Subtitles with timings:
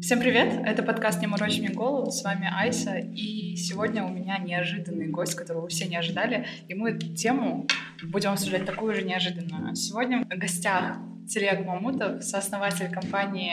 [0.00, 0.60] Всем привет!
[0.64, 2.12] Это подкаст «Не морочь мне голову».
[2.12, 2.98] С вами Айса.
[2.98, 6.46] И сегодня у меня неожиданный гость, которого все не ожидали.
[6.68, 7.66] И мы эту тему
[8.04, 9.74] будем обсуждать такую же неожиданную.
[9.74, 13.52] Сегодня в гостях Телег Мамутов, сооснователь компании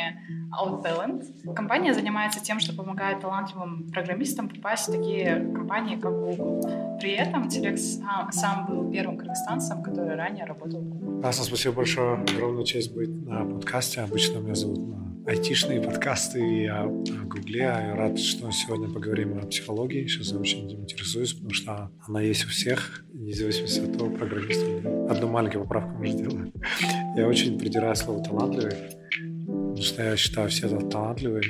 [0.54, 1.54] OutTalent.
[1.56, 6.98] Компания занимается тем, что помогает талантливым программистам попасть в такие компании, как Google.
[7.02, 11.28] При этом Телег сам, сам был первым кыргызстанцем, который ранее работал в Google.
[11.28, 12.24] Аса, спасибо большое.
[12.36, 14.02] Огромная честь быть на подкасте.
[14.02, 17.60] Обычно меня зовут на айтишные подкасты и о, о Гугле.
[17.60, 20.06] Я рад, что сегодня поговорим о психологии.
[20.08, 24.62] Сейчас я очень этим интересуюсь, потому что она есть у всех, независимо от того, программист
[24.62, 25.10] или.
[25.10, 26.54] Одну маленькую поправку может делать.
[27.18, 28.76] Я очень придираю слово «талантливый»,
[29.48, 31.44] потому что я считаю, все талантливые.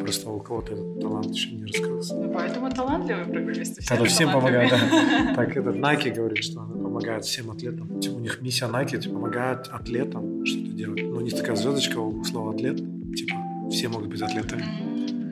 [0.00, 2.14] Просто у кого-то этот талант еще не раскрылся.
[2.14, 3.82] Ну, поэтому талантливые программисты.
[3.82, 4.70] Все Это всем помогает.
[4.70, 5.32] Да.
[5.36, 8.00] Так этот Nike говорит, что она помогает всем атлетам.
[8.00, 11.02] Типа, у них миссия Nike типа, помогает атлетам что-то делать.
[11.02, 12.80] Ну, не такая звездочка у слова атлет.
[13.76, 14.64] Все могут быть атлетами.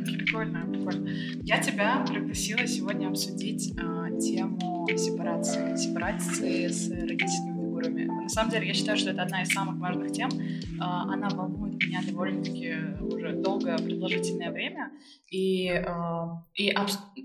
[0.05, 1.09] Прикольно, прикольно.
[1.45, 5.75] Я тебя пригласила сегодня обсудить э, тему сепарации.
[5.77, 8.05] Сепарации с родительскими фигурами.
[8.05, 10.29] На самом деле, я считаю, что это одна из самых важных тем.
[10.29, 14.91] Э, она волнует меня довольно-таки уже долгое, продолжительное время.
[15.31, 15.85] И, э,
[16.55, 16.73] и,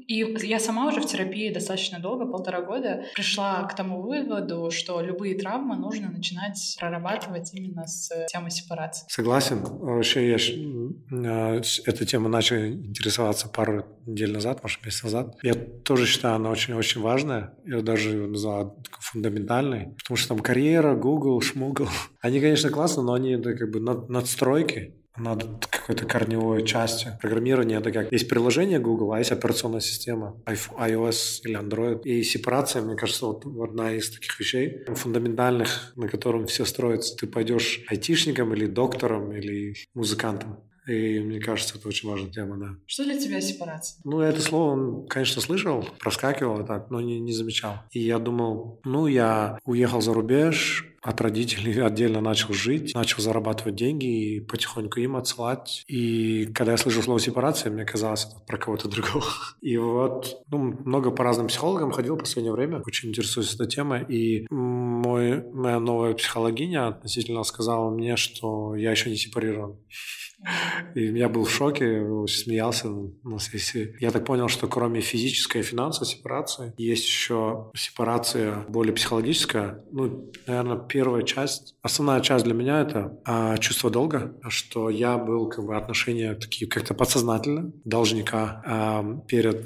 [0.08, 5.02] и я сама уже в терапии достаточно долго, полтора года, пришла к тому выводу, что
[5.02, 9.06] любые травмы нужно начинать прорабатывать именно с темой сепарации.
[9.10, 9.62] Согласен.
[9.62, 15.38] Вообще я э, эта тема начал интересоваться пару недель назад, может, месяц назад.
[15.44, 17.54] Я тоже считаю, она очень-очень важная.
[17.66, 19.96] Я даже назвал фундаментальной.
[19.98, 21.88] Потому что там карьера, Google, Шмугл.
[22.22, 24.10] Они, конечно, классно, но они это как бы над,
[24.40, 27.18] надстройки над какой-то корневой частью.
[27.20, 28.12] Программирование— это как...
[28.12, 32.04] Есть приложение Google, а есть операционная система iOS или Android.
[32.04, 37.18] И сепарация, мне кажется, вот одна из таких вещей фундаментальных, на котором все строится.
[37.18, 40.64] Ты пойдешь айтишником или доктором или музыкантом.
[40.88, 42.68] И мне кажется, это очень важная тема, да.
[42.88, 44.00] Что для тебя сепарация?
[44.06, 47.76] Ну, это слово, конечно, слышал, проскакивало так, но не, не замечал.
[47.92, 53.76] И я думал, ну, я уехал за рубеж, от родителей отдельно начал жить, начал зарабатывать
[53.76, 55.84] деньги и потихоньку им отсылать.
[55.88, 59.26] И когда я слышал слово сепарация, мне казалось, про кого-то другого.
[59.62, 64.06] И вот ну, много по разным психологам ходил в последнее время, очень интересуюсь этой темой.
[64.10, 69.78] И мой, моя новая психологиня относительно сказала мне, что я еще не сепарирован.
[70.96, 72.88] И я был в шоке, смеялся
[73.24, 73.96] на сессии.
[74.00, 79.84] Я так понял, что кроме физической и финансовой сепарации, есть еще сепарация более психологическая.
[79.92, 85.50] Ну, наверное, первая часть, основная часть для меня это а, чувство долга, что я был
[85.50, 89.66] как бы отношения такие как-то подсознательно должника а, перед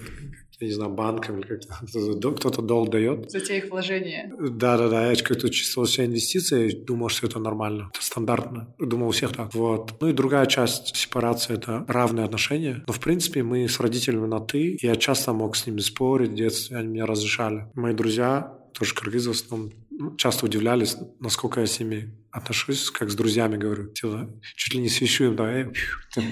[0.60, 3.32] я не знаю, банком или как-то кто-то долг дает.
[3.32, 4.32] За те их вложения.
[4.40, 8.74] Да-да-да, я как-то чувствовал себя инвестицией, думал, что это нормально, это стандартно.
[8.80, 9.54] Думал, у всех так.
[9.54, 9.94] Вот.
[10.00, 12.84] Ну и другая часть сепарации– это равные отношения.
[12.88, 14.78] Но, в принципе, мы с родителями на «ты».
[14.82, 17.68] Я часто мог с ними спорить в детстве, они мне разрешали.
[17.74, 19.72] Мои друзья, тоже кыргызы в основном,
[20.18, 23.90] часто удивлялись, насколько я с ними отношусь, как с друзьями говорю.
[23.94, 25.72] Типа, чуть ли не свищу им, да,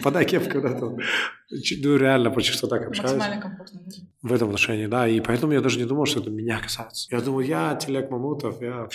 [0.04, 0.98] подай кепку куда-то.
[1.84, 3.12] Ну, реально почти что так общаюсь.
[3.12, 3.82] Максимально комфортно.
[4.22, 5.08] В этом отношении, да.
[5.08, 7.08] И поэтому я даже не думал, что это меня касается.
[7.12, 8.88] Я думал, я Телек Мамутов, я,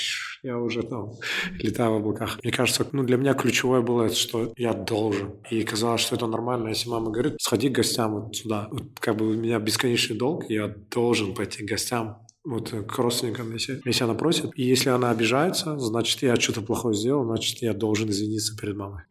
[0.42, 1.12] я уже там
[1.58, 2.38] летаю в облаках.
[2.42, 5.34] Мне кажется, ну, для меня ключевое было, что я должен.
[5.50, 6.68] И казалось, что это нормально.
[6.68, 8.68] Если мама говорит, сходи к гостям вот сюда.
[8.70, 12.98] Вот, как бы у меня бесконечный долг, я должен пойти к гостям вот э, к
[12.98, 14.50] родственникам, если, если она просит.
[14.54, 19.02] И если она обижается, значит, я что-то плохое сделал, значит, я должен извиниться перед мамой.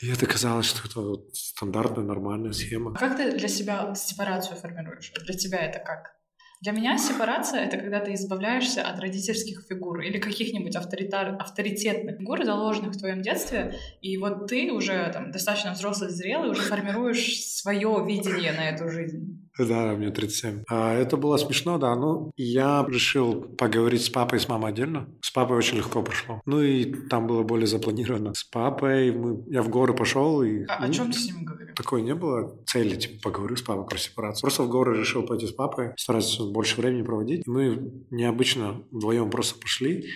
[0.00, 2.92] И это казалось, что это вот стандартная, нормальная схема.
[2.94, 5.12] А как ты для себя сепарацию формируешь?
[5.24, 6.15] Для тебя это как?
[6.60, 11.36] Для меня сепарация— это когда ты избавляешься от родительских фигур или каких-нибудь авторитар...
[11.38, 16.62] авторитетных фигур, заложенных в твоем детстве, и вот ты уже там, достаточно взрослый, зрелый, уже
[16.62, 19.46] формируешь свое видение на эту жизнь.
[19.58, 20.64] Да, мне 37.
[20.68, 21.94] А, это было смешно, да.
[21.96, 25.08] Ну, я решил поговорить с папой и с мамой отдельно.
[25.22, 26.42] С папой очень легко прошло.
[26.44, 28.34] Ну, и там было более запланировано.
[28.34, 29.44] С папой мы...
[29.48, 30.42] я в горы пошел.
[30.42, 30.64] И...
[30.68, 31.74] А ну, о чем ты с ним говорил?
[31.74, 34.42] Такой не было цели, типа, поговорю с папой про сепарацию.
[34.42, 37.46] Просто в горы решил пойти с папой, стараться больше времени проводить.
[37.46, 40.06] Мы необычно вдвоем просто пошли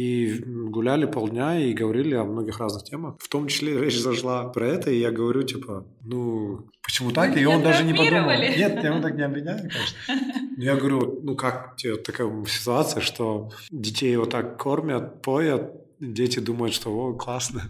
[0.00, 3.16] и гуляли полдня и говорили о многих разных темах.
[3.18, 7.36] В том числе речь зашла про это, и я говорю, типа, ну, почему так?
[7.36, 8.30] И он даже не подумал.
[8.30, 9.98] Нет, я его так не обвиняю, конечно.
[10.56, 15.70] Но я говорю, ну как тебе такая ситуация, что детей вот так кормят, поят,
[16.00, 17.62] дети думают, что о, классно.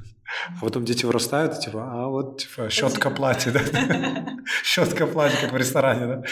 [0.60, 3.60] А потом дети вырастают, типа, а вот, типа, щетка платья, да?
[4.64, 6.22] Щетка платья, как в ресторане, да?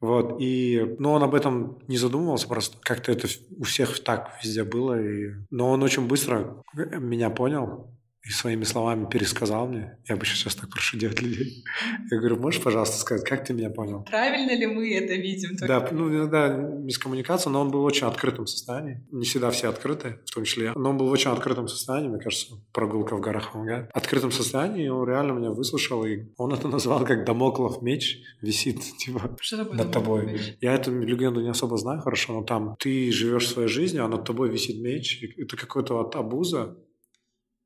[0.00, 2.78] Вот, и, ну, он об этом не задумывался просто.
[2.82, 5.00] Как-то это у всех так везде было.
[5.00, 5.32] И...
[5.50, 7.95] Но он очень быстро меня понял
[8.26, 9.98] и своими словами пересказал мне.
[10.08, 11.64] Я бы сейчас так прошу делать людей.
[12.10, 14.02] Я говорю, можешь, пожалуйста, сказать, как ты меня понял?
[14.02, 15.56] Правильно ли мы это видим?
[15.60, 19.04] Да, ну иногда мискоммуникация, но он был в очень открытом состоянии.
[19.12, 20.72] Не всегда все открыты, в том числе я.
[20.74, 23.90] Но он был в очень открытом состоянии, мне кажется, прогулка в горах помогает.
[23.92, 28.80] В открытом состоянии он реально меня выслушал, и он это назвал как Дамоклов меч висит
[28.98, 30.26] типа, Что такое над тобой.
[30.26, 30.56] меч?
[30.60, 34.24] Я эту легенду не особо знаю хорошо, но там ты живешь своей жизнью, а над
[34.24, 35.22] тобой висит меч.
[35.22, 36.76] И Это какой-то вот абуза,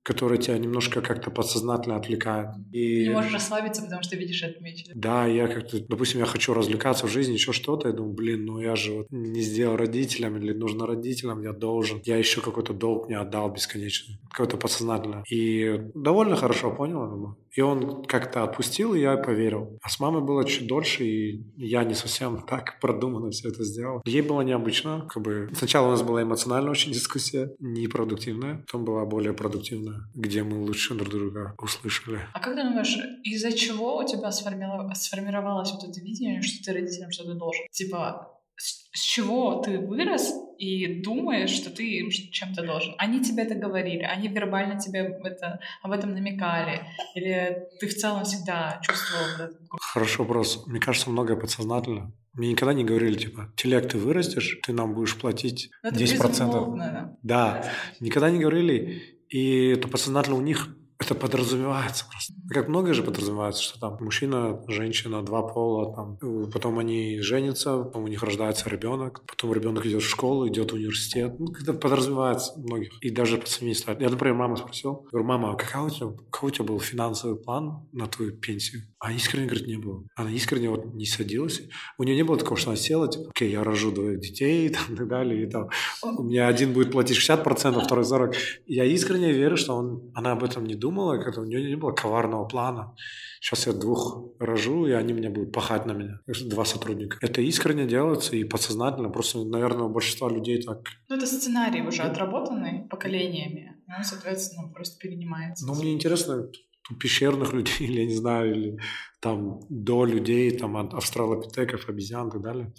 [0.02, 2.49] который тебя немножко как-то подсознательно отвлекает.
[2.73, 3.05] И...
[3.08, 4.87] не можешь расслабиться, потому что видишь этот меч.
[4.94, 5.26] да?
[5.26, 8.76] Я как-то, допустим, я хочу развлекаться в жизни, еще что-то, я думаю, блин, ну я
[8.76, 12.00] же вот не сделал родителям, или нужно родителям, я должен.
[12.05, 14.14] Я еще какой-то долг не отдал бесконечно.
[14.31, 15.23] Какое-то подсознательно.
[15.31, 17.37] И довольно хорошо понял, думаю.
[17.56, 19.79] И он как-то отпустил, и я поверил.
[19.82, 24.02] А с мамой было чуть дольше, и я не совсем так продуманно все это сделал.
[24.05, 25.06] Ей было необычно.
[25.08, 25.50] Как бы...
[25.55, 28.64] Сначала у нас была эмоциональная очень дискуссия, непродуктивная.
[28.67, 32.20] Потом была более продуктивная, где мы лучше друг друга услышали.
[32.32, 36.73] А как ты думаешь, из-за чего у тебя сформило- сформировалось вот это видение, что ты
[36.73, 37.67] родителям что-то должен?
[37.70, 42.95] Типа, с чего ты вырос и думаешь, что ты им чем-то должен?
[42.99, 46.83] Они тебе это говорили, они вербально тебе это, об этом намекали?
[47.15, 49.51] Или ты в целом всегда чувствовал?
[49.81, 50.67] Хороший вопрос.
[50.67, 52.12] Мне кажется, многое подсознательно.
[52.35, 56.93] Мне никогда не говорили, типа, телег ты вырастешь, ты нам будешь платить Ну, это 10%.
[56.93, 57.73] Да, да.
[57.99, 59.19] никогда не говорили.
[59.31, 62.35] И это подсознательно у них это подразумевается просто.
[62.50, 66.19] Как многое же подразумевается, что там мужчина, женщина, два пола, там,
[66.52, 71.35] потом они женятся, у них рождается ребенок, потом ребенок идет в школу, идет в университет.
[71.38, 72.93] Ну, это подразумевается многих.
[73.00, 74.00] И даже пацаны ставят.
[74.00, 77.37] Я, например, мама спросил, говорю, мама, а какая у тебя, какой у тебя был финансовый
[77.37, 78.82] план на твою пенсию?
[79.00, 80.05] А искренне, говорит, не было.
[80.14, 81.62] Она искренне вот не садилась.
[81.97, 84.69] У нее не было такого, что она села, типа, окей, я рожу двоих детей, и
[84.69, 85.70] так далее, и там,
[86.02, 88.35] у меня один будет платить 60%, второй 40%.
[88.67, 91.93] Я искренне верю, что он, она об этом не думала, как-то у нее не было
[91.93, 92.94] коварного плана.
[93.41, 96.20] Сейчас я двух рожу, и они меня будут пахать на меня.
[96.44, 97.17] Два сотрудника.
[97.23, 99.08] Это искренне делается и подсознательно.
[99.08, 100.87] Просто, наверное, у большинства людей так.
[101.08, 103.82] Ну, это сценарий уже отработанный поколениями.
[103.88, 105.67] Он, соответственно, просто перенимается.
[105.67, 106.50] Но мне интересно,
[106.98, 108.78] пещерных людей, или я не знаю, или
[109.20, 112.72] там до людей, там от австралопитеков, обезьян и так далее,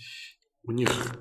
[0.64, 1.18] у них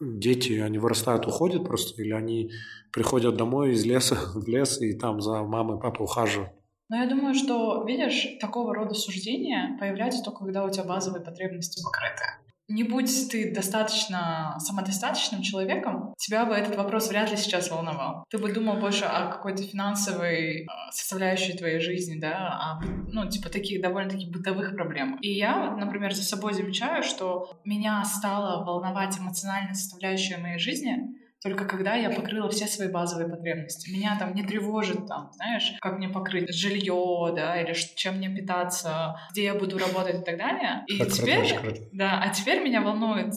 [0.00, 2.50] дети, они вырастают, уходят просто, или они
[2.92, 6.52] приходят домой из леса в лес и там за мамой, папой ухаживают.
[6.90, 11.82] Но я думаю, что, видишь, такого рода суждения появляются только когда у тебя базовые потребности
[11.84, 12.47] покрыты.
[12.68, 18.24] Не будь ты достаточно самодостаточным человеком, тебя бы этот вопрос вряд ли сейчас волновал.
[18.28, 23.48] Ты бы думал больше о какой-то финансовой э, составляющей твоей жизни, да, о, ну, типа,
[23.48, 25.18] таких довольно-таки бытовых проблемах.
[25.22, 31.64] И я, например, за собой замечаю, что меня стала волновать эмоциональная составляющая моей жизни только
[31.66, 33.90] когда я покрыла все свои базовые потребности.
[33.90, 39.16] Меня там не тревожит, там, знаешь, как мне покрыть жилье, да, или чем мне питаться,
[39.30, 40.84] где я буду работать и так далее.
[40.88, 41.80] И Так, теперь, круто.
[41.92, 43.32] да, а теперь меня волнует,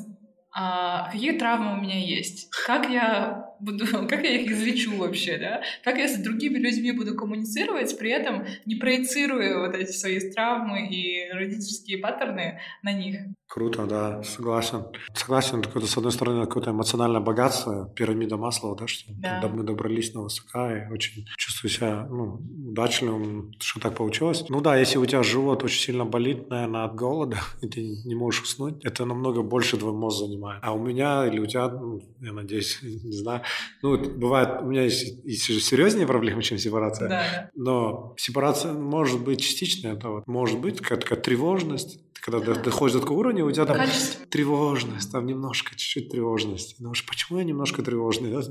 [0.53, 5.61] а, какие травмы у меня есть, как я буду, как я их излечу вообще, да,
[5.83, 10.87] как я с другими людьми буду коммуницировать, при этом не проецируя вот эти свои травмы
[10.87, 13.21] и родительские паттерны на них.
[13.47, 14.85] Круто, да, согласен.
[15.13, 19.45] Согласен, какое-то, с одной стороны, какое-то эмоциональное богатство, пирамида Маслова, да, что Да.
[19.49, 24.45] мы добрались на высока, и очень чувствую себя ну, удачливым, что так получилось.
[24.47, 28.15] Ну да, если у тебя живот очень сильно болит, наверное, от голода, и ты не
[28.15, 30.61] можешь уснуть, это намного больше твой мозг занимает.
[30.63, 33.41] А у меня или у тебя, ну, я надеюсь, не знаю,
[33.81, 37.09] ну, бывает, у меня есть, есть серьезнее проблемы, чем сепарация.
[37.09, 37.49] Да, да.
[37.55, 41.99] Но сепарация может быть частичная, это вот может быть какая-то такая тревожность.
[42.21, 44.25] Когда до- доходишь до такого уровня, у тебя там Качество.
[44.29, 46.75] тревожность, там немножко, чуть-чуть тревожность.
[46.79, 48.31] Ну уж почему я немножко тревожный?
[48.31, 48.41] да?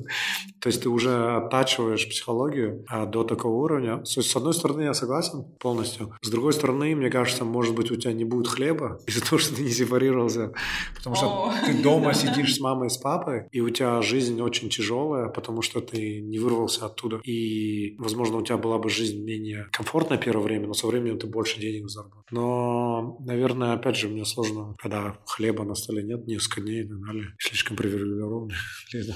[0.60, 3.98] То есть ты уже оттачиваешь психологию а, до такого уровня.
[3.98, 6.12] То есть, с одной стороны, я согласен полностью.
[6.20, 9.54] С другой стороны, мне кажется, может быть, у тебя не будет хлеба из-за того, что
[9.54, 10.52] ты не сепарировался.
[10.96, 11.52] Потому что О.
[11.64, 15.62] ты дома сидишь с мамой и с папой, и у тебя жизнь очень тяжелая, потому
[15.62, 17.20] что ты не вырвался оттуда.
[17.24, 21.26] И, возможно, у тебя была бы жизнь менее комфортная первое время, но со временем ты
[21.26, 22.26] больше денег заработаешь.
[22.32, 27.00] Но, наверное, опять же, мне сложно, когда хлеба на столе нет, несколько дней и так
[27.06, 27.26] далее.
[27.38, 28.54] Слишком привилегированный.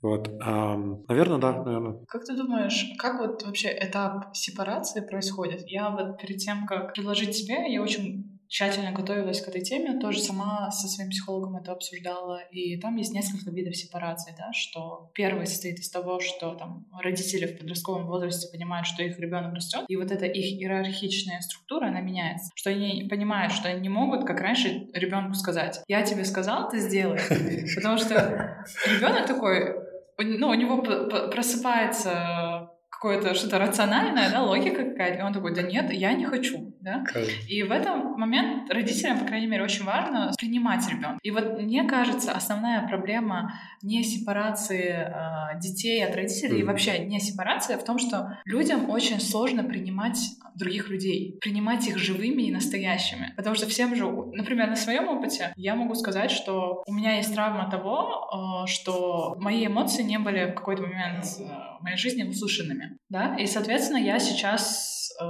[0.00, 0.30] Вот.
[0.40, 2.04] Ам, наверное, да, наверное.
[2.06, 5.62] Как ты думаешь, как вот вообще этап сепарации происходит?
[5.66, 10.20] Я вот перед тем, как предложить тебе, я очень тщательно готовилась к этой теме, тоже
[10.20, 15.46] сама со своим психологом это обсуждала, и там есть несколько видов сепарации, да, что первый
[15.46, 19.96] состоит из того, что там родители в подростковом возрасте понимают, что их ребенок растет, и
[19.96, 24.40] вот эта их иерархичная структура, она меняется, что они понимают, что они не могут, как
[24.40, 27.20] раньше, ребенку сказать, я тебе сказал, ты сделай,
[27.76, 29.76] потому что ребенок такой,
[30.18, 30.82] ну, у него
[31.30, 35.20] просыпается какое-то что-то рациональное, да, логика какая-то.
[35.20, 37.04] И он такой, да нет, я не хочу, да.
[37.48, 41.18] И в этом момент родителям, по крайней мере, очень важно принимать ребенка.
[41.22, 46.60] И вот мне кажется, основная проблема не сепарации э, детей от родителей mm.
[46.60, 50.18] и вообще не сепарация в том, что людям очень сложно принимать
[50.58, 53.32] других людей, принимать их живыми и настоящими.
[53.36, 57.32] Потому что всем же, например, на своем опыте я могу сказать, что у меня есть
[57.34, 61.44] травма того, э, что мои эмоции не были в какой-то момент э,
[61.78, 62.98] в моей жизни услышанными.
[63.08, 63.36] Да?
[63.36, 65.24] И, соответственно, я сейчас э,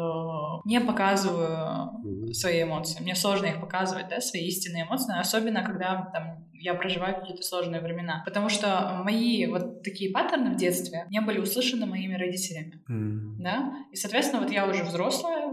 [0.65, 2.78] не показываю свои эмоции.
[3.01, 7.81] Мне сложно их показывать, да, свои истинные эмоции, особенно когда там я проживаю какие-то сложные
[7.81, 8.23] времена.
[8.25, 12.83] Потому что мои вот такие паттерны в детстве не были услышаны моими родителями.
[12.91, 13.37] Mm.
[13.39, 13.75] Да?
[13.93, 15.49] И, соответственно, вот я уже взрослая,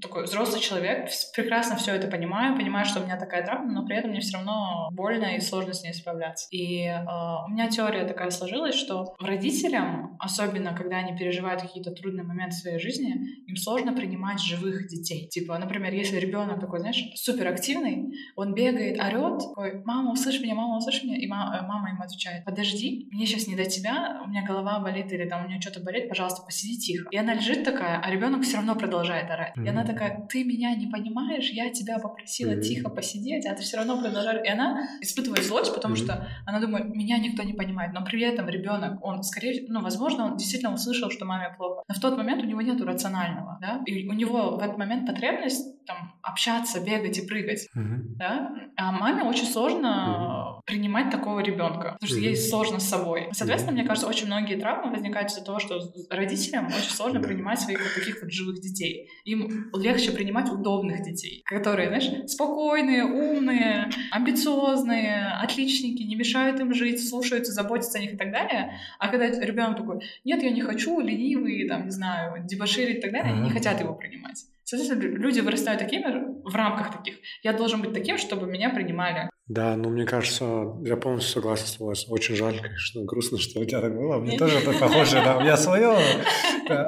[0.00, 3.96] такой взрослый человек, прекрасно все это понимаю, понимаю, что у меня такая травма, но при
[3.96, 6.46] этом мне все равно больно и сложно с ней справляться.
[6.50, 7.04] И э,
[7.46, 12.58] у меня теория такая сложилась, что родителям, особенно когда они переживают какие-то трудные моменты в
[12.58, 13.14] своей жизни,
[13.46, 15.28] им сложно принимать живых детей.
[15.28, 20.76] Типа, например, если ребенок такой, знаешь, суперактивный, он бегает, орет, такой, мама, услышь меня, мама,
[20.76, 24.28] услышь меня, и мама, э, мама ему отвечает, подожди, мне сейчас не до тебя, у
[24.28, 27.08] меня голова болит или там у меня что-то болит, пожалуйста, посиди тихо.
[27.10, 29.56] И она лежит такая, а ребенок все равно продолжает орать.
[29.56, 29.64] Mm-hmm.
[29.64, 32.62] И она такая, ты меня не понимаешь, я тебя попросила mm-hmm.
[32.62, 34.44] тихо посидеть, а ты все равно продолжаешь.
[34.44, 36.04] И она испытывает злость, потому mm-hmm.
[36.04, 37.92] что она думает, меня никто не понимает.
[37.92, 41.82] Но при этом ребенок, он скорее, ну, возможно, он действительно услышал, что маме плохо.
[41.88, 45.06] Но в тот момент у него нет рационального, да, и у него в этот момент
[45.06, 48.16] потребность там общаться, бегать и прыгать, mm-hmm.
[48.16, 50.66] да, а маме очень сложно mm-hmm.
[50.66, 52.22] принимать такого ребенка, потому что mm-hmm.
[52.22, 53.28] ей сложно с собой.
[53.32, 53.78] Соответственно, mm-hmm.
[53.78, 55.78] мне кажется, очень многие травмы возникают из-за того, что
[56.10, 57.26] родителям очень сложно mm-hmm.
[57.26, 59.08] принимать своих вот таких вот живых детей.
[59.24, 67.06] Им легче принимать удобных детей, которые, знаешь, спокойные, умные, амбициозные, отличники, не мешают им жить,
[67.06, 68.78] слушаются, заботятся о них и так далее.
[68.98, 73.12] А когда ребенок такой, нет, я не хочу, ленивый, там, не знаю, дебоширить и так
[73.12, 74.44] далее, они не хотят его принимать.
[74.64, 76.06] Соответственно, люди вырастают такими
[76.42, 77.16] в рамках таких.
[77.42, 79.30] Я должен быть таким, чтобы меня принимали.
[79.46, 80.44] Да, ну мне кажется,
[80.84, 81.94] я полностью согласен с тобой.
[82.08, 84.18] Очень жаль, конечно, грустно, что у тебя так было.
[84.18, 85.98] Мне тоже это похоже, да, у меня свое.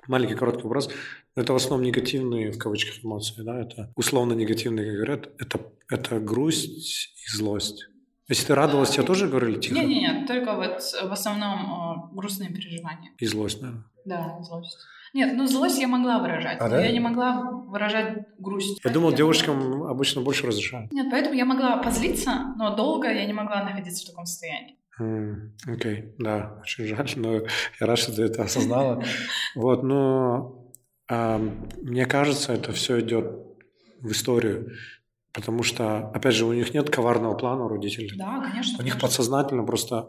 [0.08, 0.90] Маленький короткий вопрос.
[1.34, 3.60] Это в основном негативные, в кавычках, эмоции, да?
[3.60, 5.28] Это условно негативные, как говорят.
[5.38, 7.88] Это, это грусть и злость.
[8.28, 9.74] Если ты радовалась, тебе тоже говорили тихо?
[9.74, 13.12] Нет, нет, нет, только вот в основном грустные переживания.
[13.18, 13.84] И злость, наверное.
[14.04, 14.78] Да, злость.
[15.14, 16.84] Нет, ну злость я могла выражать, а, да?
[16.84, 18.80] я не могла выражать грусть.
[18.84, 20.92] Я думал, девушкам обычно больше разрешают.
[20.92, 24.76] Нет, поэтому я могла позлиться, но долго я не могла находиться в таком состоянии.
[24.98, 26.14] Окей, okay.
[26.18, 29.02] да, очень жаль, но я рад, что ты это осознала.
[29.54, 30.70] Вот, но
[31.08, 33.24] мне кажется, это все идет
[34.00, 34.72] в историю.
[35.36, 38.10] Потому что, опять же, у них нет коварного плана у родителей.
[38.16, 38.46] Да, конечно.
[38.46, 38.82] У конечно.
[38.82, 40.08] них подсознательно просто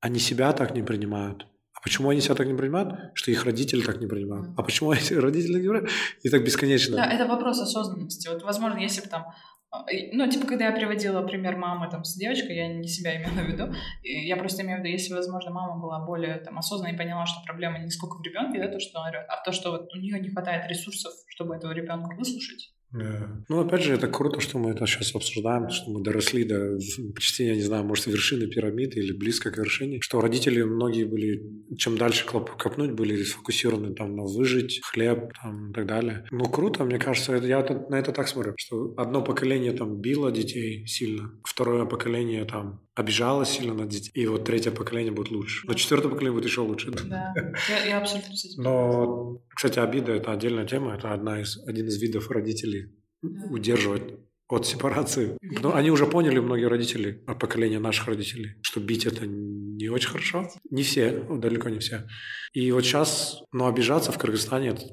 [0.00, 1.48] они себя так не принимают.
[1.74, 2.94] А почему они себя так не принимают?
[3.14, 4.50] Что их родители так не принимают.
[4.56, 5.90] А почему эти родители не принимают?
[6.22, 6.96] И так бесконечно.
[6.96, 8.28] Да, это вопрос осознанности.
[8.28, 9.26] Вот, возможно, если бы там
[9.70, 13.44] а, ну, типа, когда я приводила пример мамы там с девочкой, я не себя имела
[13.44, 16.96] в виду, я просто имею в виду, если, возможно, мама была более там осознанной и
[16.96, 19.72] поняла, что проблема не сколько в ребенке, да, то, что он орет, а то, что
[19.72, 24.40] вот у нее не хватает ресурсов, чтобы этого ребенка выслушать, Ну, опять же, это круто,
[24.40, 26.78] что мы это сейчас обсуждаем, что мы доросли до
[27.14, 31.42] почти, я не знаю, может, вершины пирамиды или близко к вершине, что родители многие были,
[31.76, 36.26] чем дальше копнуть, были сфокусированы там на выжить, хлеб там, и так далее.
[36.30, 40.30] Ну, круто, мне кажется, это, я на это так смотрю, что одно поколение там било
[40.30, 45.66] детей сильно, второе поколение там обижалась сильно на детей, и вот третье поколение будет лучше.
[45.66, 46.90] Но четвертое поколение будет еще лучше.
[46.90, 47.32] Да,
[47.68, 51.86] я, я абсолютно с этим Но, кстати, обида– это отдельная тема, это одна из, один
[51.86, 53.46] из видов родителей да.
[53.50, 54.02] удерживать
[54.48, 55.36] от сепарации.
[55.40, 60.08] Но они уже поняли, многие родители, от поколения наших родителей, что бить это не очень
[60.08, 60.50] хорошо.
[60.70, 62.04] Не все, далеко не все.
[62.52, 64.86] И вот сейчас, ну, обижаться в Кыргызстане это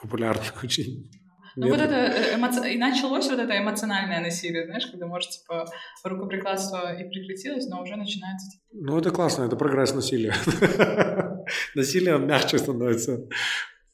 [0.00, 1.10] популярно очень.
[1.56, 2.72] Ну вот это э, эмоци...
[2.72, 5.66] и началось вот это эмоциональное насилие, знаешь, когда, может, типа,
[6.02, 8.50] рукоприкладство и прекратилось, но уже начинается...
[8.50, 8.62] Типа...
[8.72, 10.34] Ну это классно, это прогресс насилия.
[11.74, 13.28] Насилие мягче становится.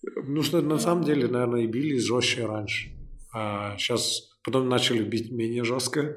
[0.02, 2.90] Ну что, на самом деле, наверное, и били жестче раньше.
[3.32, 6.16] А сейчас потом начали бить менее жестко,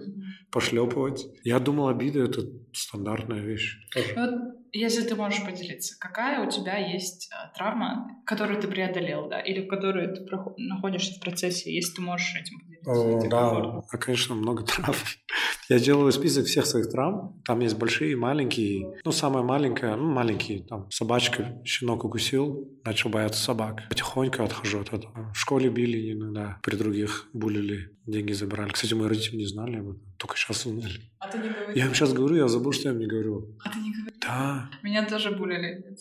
[0.52, 1.28] пошлепывать.
[1.44, 3.78] Я думал, обида– это стандартная вещь.
[4.16, 9.40] Вот если ты можешь поделиться, какая у тебя есть а, травма, которую ты преодолел, да,
[9.40, 10.26] или в которой ты
[10.58, 12.92] находишься в процессе, если ты можешь этим поделиться?
[12.92, 14.96] О, да, а, конечно, много травм.
[15.70, 17.42] Я делаю список всех своих травм.
[17.46, 19.00] Там есть большие и маленькие.
[19.06, 23.84] Ну, самая маленькая, ну, маленькие, там, собачка, щенок укусил, начал бояться собак.
[23.90, 25.32] Потихоньку отхожу от этого.
[25.34, 28.72] В школе били иногда, при других булили, деньги забирали.
[28.72, 31.00] Кстати, мои родители не знали об этом, только сейчас узнали.
[31.20, 31.76] А ты не говорил?
[31.76, 33.56] Я им сейчас говорю, я забыл, что я им не говорю.
[33.64, 34.14] А ты не говорил?
[34.22, 34.70] Да.
[34.84, 35.96] Меня тоже булили.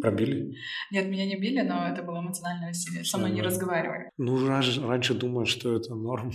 [0.00, 0.56] Пробили?
[0.92, 3.04] Нет, меня не били, но это было эмоциональное насилие.
[3.04, 4.10] Со мной не разговаривали.
[4.18, 6.30] Ну, раньше, раньше думаю, что это норм.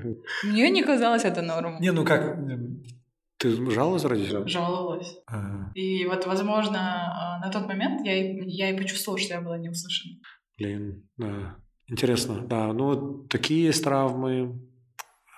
[0.44, 1.80] Мне не казалось это нормой.
[1.80, 2.38] Не, ну как,
[3.38, 4.48] ты жаловалась родителям?
[4.48, 5.14] Жаловалась.
[5.26, 9.40] А, И вот, возможно, а, на тот момент я и, я и почувствовала, что я
[9.40, 10.14] была не услышана.
[10.58, 11.56] блин, да.
[11.88, 12.72] Интересно, да.
[12.72, 14.60] Ну, такие есть травмы.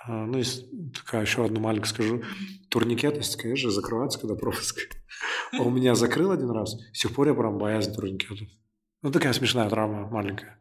[0.05, 2.23] А, Ну, есть такая еще одну маленькую скажу.
[2.71, 4.78] Турникет, есть же, закрывается, когда пропуск.
[5.52, 6.76] А у меня закрыл один раз.
[6.93, 8.49] С тех пор я прям боязнь турникетов.
[9.02, 10.59] Ну, такая смешная травма маленькая.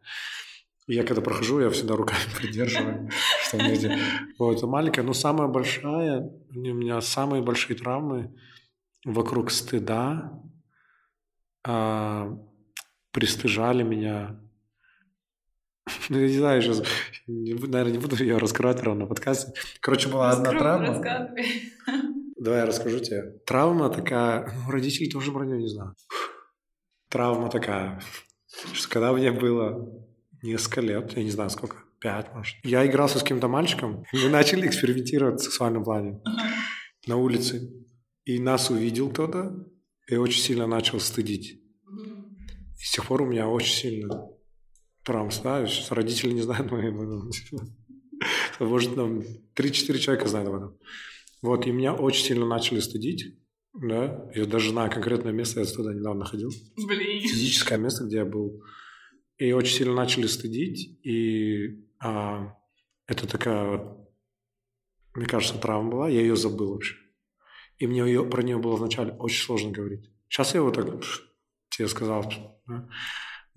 [0.86, 3.10] Я когда прохожу, я всегда руками придерживаю,
[3.42, 3.98] что мне
[4.38, 8.34] Вот, маленькая, но самая большая, у меня самые большие травмы
[9.04, 10.32] вокруг стыда
[11.62, 12.38] а,
[13.12, 14.40] пристыжали меня.
[16.08, 16.82] Ну, я не знаю, сейчас,
[17.26, 19.52] наверное, не буду ее раскрывать прямо на подкасте.
[19.80, 20.86] Короче, была одна травма.
[20.88, 21.72] рассказывай.
[22.36, 23.40] Давай я расскажу тебе.
[23.46, 25.98] Травма такая, ну, родители тоже про нее не знают.
[27.08, 28.00] Травма такая,
[28.72, 29.90] что когда мне было
[30.42, 34.66] несколько лет, я не знаю сколько, пять, может, я игрался с каким-то мальчиком, мы начали
[34.66, 36.20] экспериментировать в сексуальном плане
[37.06, 37.72] на улице.
[38.24, 39.66] И нас увидел кто-то,
[40.06, 41.54] и очень сильно начал стыдить.
[42.78, 44.28] И с тех пор у меня очень сильно
[45.04, 47.30] травма, знаешь, родители не знают моей моей-
[48.60, 49.22] Может, там
[49.54, 50.78] 3-4 человека знают об этом.
[51.42, 53.38] Вот, и меня очень сильно начали стыдить,
[53.72, 57.20] да, я даже знаю конкретное место, я туда недавно ходил, Блин.
[57.22, 58.60] физическое место, где я был,
[59.36, 62.56] и очень сильно начали стыдить, и а,
[63.06, 63.96] это такая,
[65.14, 66.96] мне кажется, травма была, я ее забыл вообще,
[67.78, 70.10] и мне ее, про нее было вначале очень сложно говорить.
[70.28, 70.86] Сейчас я вот так
[71.70, 72.24] тебе сказал,
[72.66, 72.88] да?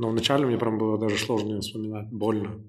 [0.02, 2.60] Но вначале мне прям было даже сложно ее вспоминать, больно.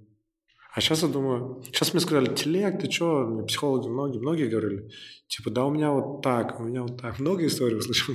[0.74, 4.90] А сейчас я думаю, сейчас мне сказали, телег, ты что, мне психологи многие, многие говорили,
[5.28, 7.18] типа, да у меня вот так, у меня вот так.
[7.18, 8.14] Много историй услышал.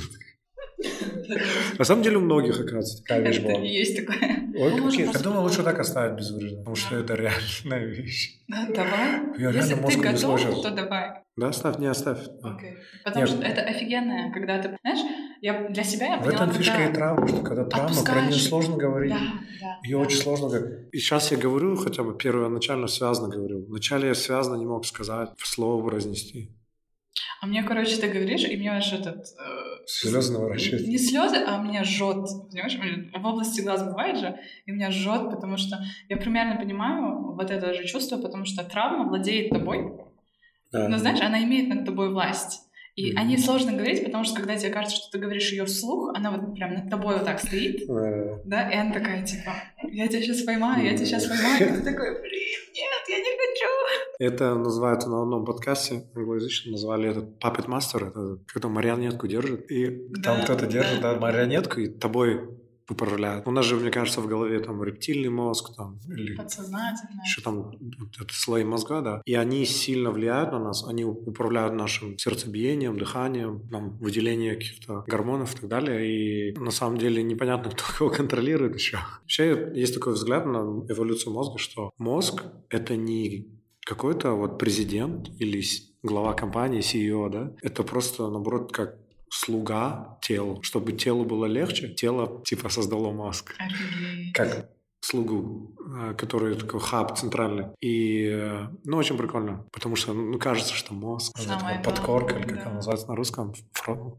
[1.80, 3.60] На самом деле у многих, оказывается, такая вещь была.
[3.60, 4.20] есть такое.
[4.56, 8.40] Ой, Ну, я думаю, лучше так оставить без выреза, потому что это реальная вещь.
[8.48, 9.40] Да, давай.
[9.40, 11.10] Я Если реально ты мозг не готов, то давай.
[11.36, 12.20] Да, оставь, не оставь.
[12.44, 12.78] Окей.
[13.04, 15.00] Потому что это офигенное, когда ты, знаешь,
[15.42, 18.22] я для себя я В поняла, этом фишка когда- и травма, что когда травма, про
[18.22, 19.12] нее сложно говорить.
[19.12, 19.20] Да,
[19.62, 19.80] да.
[19.84, 20.04] Ее да.
[20.04, 20.88] очень сложно говорить.
[20.92, 23.66] И сейчас я говорю, хотя бы первоначально связано говорю.
[23.68, 26.52] Вначале я связано не мог сказать, слово произнести.
[27.42, 29.18] А мне, короче, ты говоришь, и мне аж этот...
[29.18, 30.90] э, Слезы наворачиваются.
[30.90, 32.18] Не слезы, а меня жжет.
[32.52, 32.78] Понимаешь,
[33.14, 35.78] в области глаз бывает же, и меня жжет, потому что
[36.10, 39.94] я примерно понимаю вот это же чувство, потому что травма владеет тобой,
[40.72, 40.88] Да.
[40.90, 42.67] но знаешь, она имеет над тобой власть.
[42.98, 43.20] И Мгм.
[43.20, 46.32] о ней сложно говорить, потому что когда тебе кажется, что ты говоришь ее вслух, она
[46.32, 47.86] вот прям над тобой вот так стоит,
[48.44, 49.52] да, и она такая, типа,
[49.92, 53.38] я тебя сейчас поймаю, я тебя сейчас поймаю, и ты такой, блин, нет, я не
[53.38, 54.08] хочу.
[54.20, 59.86] Это называется на одном подкасте англоязычном назвали это puppet master, это когда марионетку держит, и
[60.24, 62.50] там Да, кто-то держит да, марионетку и тобой
[62.90, 63.48] управляет.
[63.48, 67.22] У нас же, мне кажется, в голове там рептильный мозг, там, или Подсознательно.
[67.24, 71.74] еще там вот это слои мозга, да, и они сильно влияют на нас, они управляют
[71.74, 77.72] нашим сердцебиением, дыханием, там, выделением каких-то гормонов и так далее, и на самом деле непонятно,
[77.72, 79.00] кто кого контролирует еще.
[79.22, 83.48] Вообще есть такой взгляд на эволюцию мозга, что мозг— это не
[83.86, 85.64] какой-то вот президент или
[86.04, 88.98] глава компании, CEO, да, это просто, наоборот, как
[89.30, 90.62] слуга телу.
[90.64, 94.34] Чтобы телу было легче, тело типа создало мозг Офигеть.
[94.34, 97.68] как слугу, э, который такой хаб центральный.
[97.80, 102.56] И, э, ну, очень прикольно, потому что, ну, кажется, что мозг, вот подкорка, или главное,
[102.56, 102.66] как да.
[102.66, 103.54] она называется на русском,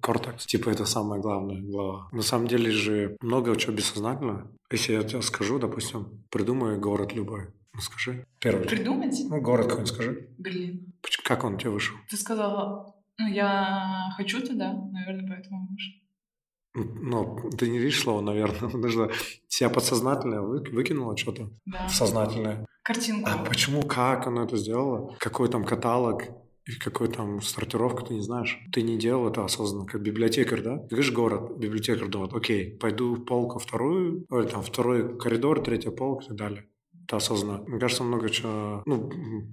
[0.01, 2.09] кортекс, типа это самая главная глава.
[2.13, 4.51] На самом деле же много чего бессознательно.
[4.71, 8.25] Если я тебе скажу, допустим, придумай город любой, ну, скажи.
[8.41, 8.67] Первый.
[8.67, 9.17] Придумать?
[9.29, 10.29] Ну, город какой-нибудь скажи.
[10.39, 10.93] Блин.
[11.03, 11.97] Поч- Как он тебе вышел?
[12.09, 15.83] Ты сказала, ну, я хочу туда, наверное, поэтому муж.
[16.75, 18.71] Ну, ты не видишь слово, наверное.
[18.77, 19.11] Нужно
[19.49, 21.89] себя подсознательно вы- выкинула что-то Да.
[21.89, 22.67] в сознательное.
[22.83, 23.29] Картинку.
[23.31, 25.15] А почему, как она это сделала?
[25.19, 26.23] Какой там каталог?
[26.67, 28.59] И какой там сортировка, ты не знаешь.
[28.73, 30.77] Ты не делал это осознанно, как библиотекарь, да?
[30.79, 35.91] Ты видишь город, библиотекарь думает, окей, пойду в полку вторую, или там второй коридор, третья
[35.91, 36.69] полка и так далее.
[37.09, 37.65] Это осознанно.
[37.67, 39.11] Мне кажется, много чего, ну,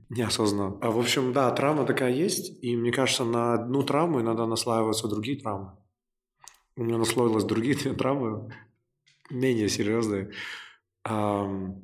[0.09, 0.77] неосознанно.
[0.81, 5.07] А, в общем, да, травма такая есть, и мне кажется, на одну травму иногда наслаиваются
[5.07, 5.71] другие травмы.
[6.75, 8.53] У меня наслоилось другие две травмы,
[9.29, 10.33] менее серьезные.
[11.05, 11.81] Ам,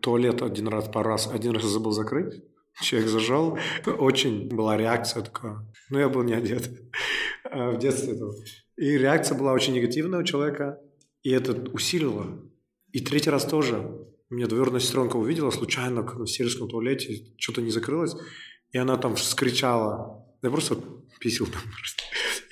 [0.00, 2.40] туалет один раз, пару раз, один раз забыл закрыть,
[2.80, 3.58] человек зажал,
[3.98, 6.70] очень была реакция такая, ну я был не одет
[7.44, 8.12] а, в детстве.
[8.12, 8.30] это.
[8.76, 10.78] И реакция была очень негативная у человека,
[11.24, 12.40] и это усилило.
[12.92, 14.06] И третий раз тоже.
[14.30, 18.14] Меня двоюродная сестренка увидела случайно в сельском туалете, что-то не закрылось,
[18.70, 20.24] и она там вскричала.
[20.40, 20.76] Я просто
[21.18, 21.62] писал там.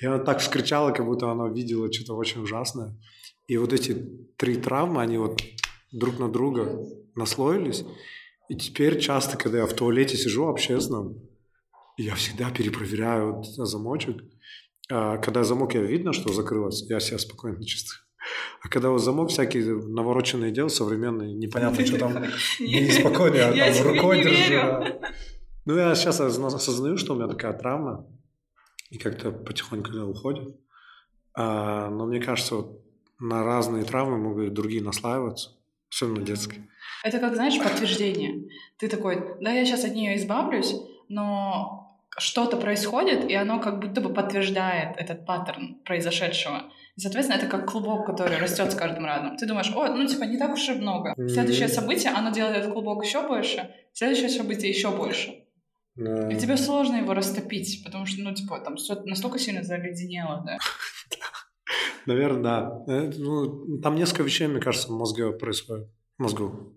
[0.01, 2.97] И она так вскричала, как будто она видела что-то очень ужасное.
[3.47, 3.93] И вот эти
[4.37, 5.41] три травмы, они вот
[5.91, 7.85] друг на друга наслоились.
[8.49, 11.21] И теперь часто, когда я в туалете сижу общественном,
[11.97, 14.21] я всегда перепроверяю замочек.
[14.91, 18.08] А когда замок я видно, что закрылось, я себя спокойно чувствую.
[18.61, 22.13] А когда вот замок всякие навороченные дел современные, непонятно, что там
[22.59, 24.99] неспокойно, я там рукой держу.
[25.65, 28.07] Ну, я сейчас осознаю, что у меня такая травма,
[28.89, 30.55] и как-то потихоньку уходит.
[31.35, 32.81] А, но мне кажется, вот
[33.19, 35.51] на разные травмы могут другие наслаиваться,
[35.91, 36.67] особенно детские.
[37.03, 38.49] Это как, знаешь, подтверждение.
[38.77, 40.73] Ты такой, да, я сейчас от нее избавлюсь,
[41.07, 46.63] но что-то происходит, и оно как будто бы подтверждает этот паттерн произошедшего.
[46.99, 49.37] И, соответственно, это как клубок, который растет с каждым разом.
[49.37, 51.13] Ты думаешь, о, ну, типа, не так уж и много.
[51.29, 55.45] Следующее событие, оно делает этот клубок еще больше, следующее событие еще больше.
[55.95, 60.57] И тебе сложно его растопить, потому что, ну, типа, там все настолько сильно заледенело, да.
[62.05, 62.83] Наверное, да.
[62.93, 65.87] Э, ну, там несколько вещей, мне кажется, в мозге происходит.
[66.17, 66.75] В мозгу.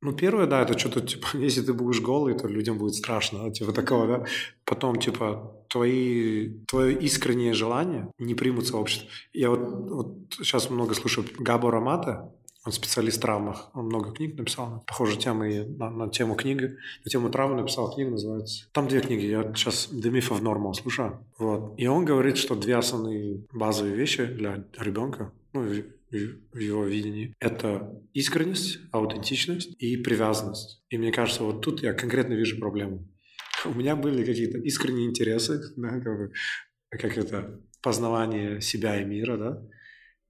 [0.00, 3.72] Ну, первое, да, это что-то, типа, если ты будешь голый, то людям будет страшно, типа
[3.72, 4.24] такого, да.
[4.64, 9.08] Потом, типа, твои, твое искреннее желание не примутся в обществе.
[9.32, 12.32] Я вот, вот сейчас много слушаю Габо Рамата,
[12.64, 17.10] он специалист в травмах, он много книг написал, похоже, темы на, на тему книги, на
[17.10, 18.66] тему травмы написал книгу, называется.
[18.72, 21.24] Там две книги, я сейчас The Myth of Normal слушаю.
[21.38, 21.74] Вот.
[21.78, 25.62] И он говорит, что две основные базовые вещи для ребенка, ну,
[26.10, 27.34] в его видении.
[27.38, 30.82] Это искренность, аутентичность и привязанность.
[30.90, 33.06] И мне кажется, вот тут я конкретно вижу проблему.
[33.64, 36.32] У меня были какие-то искренние интересы, да, как, бы,
[36.90, 39.68] как это познавание себя и мира, да,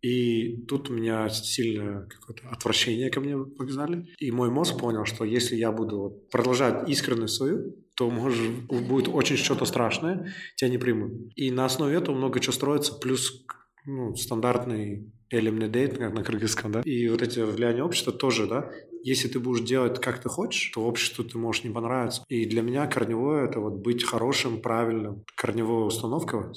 [0.01, 4.07] и тут у меня сильное какое-то отвращение ко мне показали.
[4.19, 9.37] И мой мозг понял, что если я буду продолжать искренность свою, то может, будет очень
[9.37, 11.33] что-то страшное, тебя не примут.
[11.35, 13.45] И на основе этого много чего строится, плюс
[13.87, 18.71] ну, стандартный как на кыргызском, да, и вот эти влияния общества тоже, да,
[19.03, 22.25] если ты будешь делать, как ты хочешь, то обществу ты можешь не понравиться.
[22.29, 25.25] И для меня корневое– это вот быть хорошим, правильным.
[25.37, 26.53] Корневая установка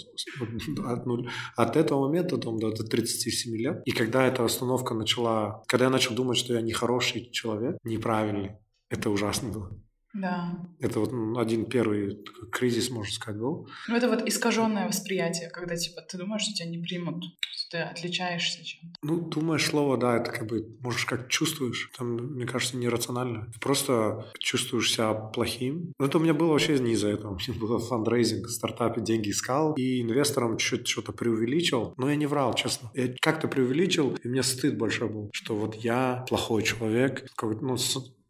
[0.85, 3.81] от, нуль, от этого момента там, до 37 лет.
[3.85, 8.57] И когда эта установка начала, когда я начал думать, что я нехороший человек, неправильный,
[8.89, 9.81] это ужасно было.
[10.13, 10.59] Да.
[10.79, 12.17] Это вот один первый
[12.51, 13.69] кризис, можно сказать, был.
[13.87, 17.77] Ну, это вот искаженное восприятие, когда, типа, ты думаешь, что тебя не примут, что ты
[17.77, 18.97] отличаешься чем-то.
[19.03, 21.91] Ну, думаешь слово, да, это как бы, можешь как чувствуешь.
[21.97, 23.49] Там, мне кажется, нерационально.
[23.53, 25.93] Ты просто чувствуешь себя плохим.
[25.97, 27.31] Ну, это у меня было вообще не из-за этого.
[27.51, 31.93] У меня было фандрейзинг, в стартапе деньги искал, и инвесторам чуть что-то преувеличил.
[31.97, 32.91] Но я не врал, честно.
[32.93, 37.77] Я как-то преувеличил, и мне стыд большой был, что вот я плохой человек, ну,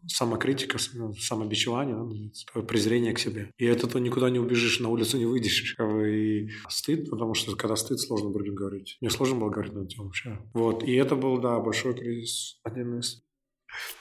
[0.08, 3.52] самокритика, самобичевание, да, презрение к себе.
[3.58, 5.76] И от этого никуда не убежишь, на улицу не выйдешь.
[5.80, 8.98] И стыд, потому что когда стыд, сложно другим говорить.
[9.02, 10.40] Мне сложно было говорить на тему вообще.
[10.54, 10.84] Вот.
[10.84, 12.60] И это был, да, большой кризис.
[12.64, 13.24] Один из.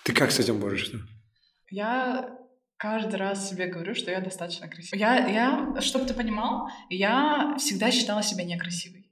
[0.04, 0.98] Ты как с этим борешься?
[1.70, 2.36] Я
[2.76, 4.98] каждый раз себе говорю, что я достаточно красивая.
[4.98, 9.09] Я, я чтобы ты понимал, я всегда считала себя некрасивой.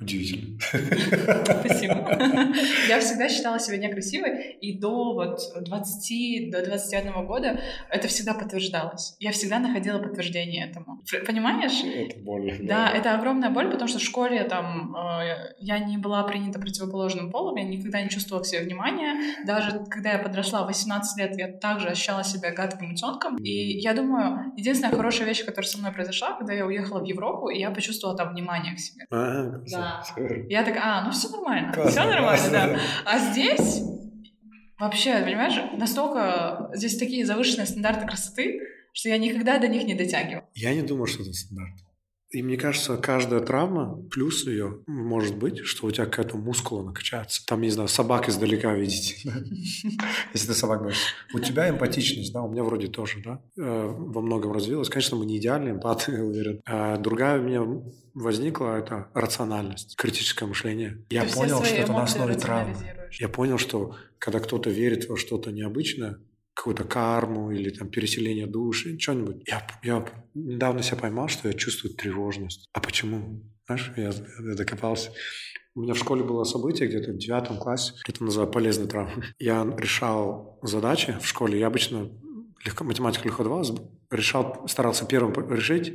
[0.00, 0.58] Удивительно.
[0.60, 1.94] Спасибо.
[2.88, 7.60] Я всегда считала себя некрасивой, и до вот 20, до 21 года
[7.90, 9.16] это всегда подтверждалось.
[9.20, 11.02] Я всегда находила подтверждение этому.
[11.26, 11.82] Понимаешь?
[11.84, 12.56] Это боль.
[12.60, 16.58] Да, да это огромная боль, потому что в школе там э, я не была принята
[16.58, 19.44] противоположным полом, я никогда не чувствовала к себе внимания.
[19.44, 23.36] Даже когда я подросла 18 лет, я также ощущала себя гадким утенком.
[23.36, 27.48] И я думаю, единственная хорошая вещь, которая со мной произошла, когда я уехала в Европу,
[27.50, 29.04] и я почувствовала там внимание к себе.
[29.10, 29.89] А, да.
[30.48, 32.80] Я так, а, ну все нормально, все нормально, да.
[33.04, 33.82] А здесь
[34.78, 38.60] вообще, понимаешь, настолько здесь такие завышенные стандарты красоты,
[38.92, 40.44] что я никогда до них не дотягиваю.
[40.54, 41.74] Я не думаю, что это стандарт.
[42.30, 47.44] И мне кажется, каждая травма, плюс ее может быть, что у тебя какая-то мускула накачается.
[47.44, 49.16] Там, не знаю, собак издалека видите.
[50.32, 51.08] Если ты собак боишься.
[51.34, 54.88] У тебя эмпатичность, да, у меня вроде тоже, да, э, во многом развилась.
[54.88, 56.60] Конечно, мы не идеальные эмпаты, я уверен.
[56.66, 57.82] А другая у меня
[58.14, 61.04] возникла, это рациональность, критическое мышление.
[61.10, 62.76] Я понял, что это на основе травмы.
[63.18, 66.18] Я понял, что когда кто-то верит во что-то необычное,
[66.60, 69.48] какую-то карму или там переселение души, что-нибудь.
[69.48, 72.68] Я, я недавно себя поймал, что я чувствую тревожность.
[72.74, 73.42] А почему?
[73.64, 75.10] Знаешь, я, я докопался.
[75.74, 79.24] У меня в школе было событие где-то в девятом классе, это называют полезной травмой.
[79.38, 82.10] Я решал задачи в школе, я обычно
[82.66, 83.72] легко, математику легко давалась,
[84.10, 85.94] решал, старался первым решить,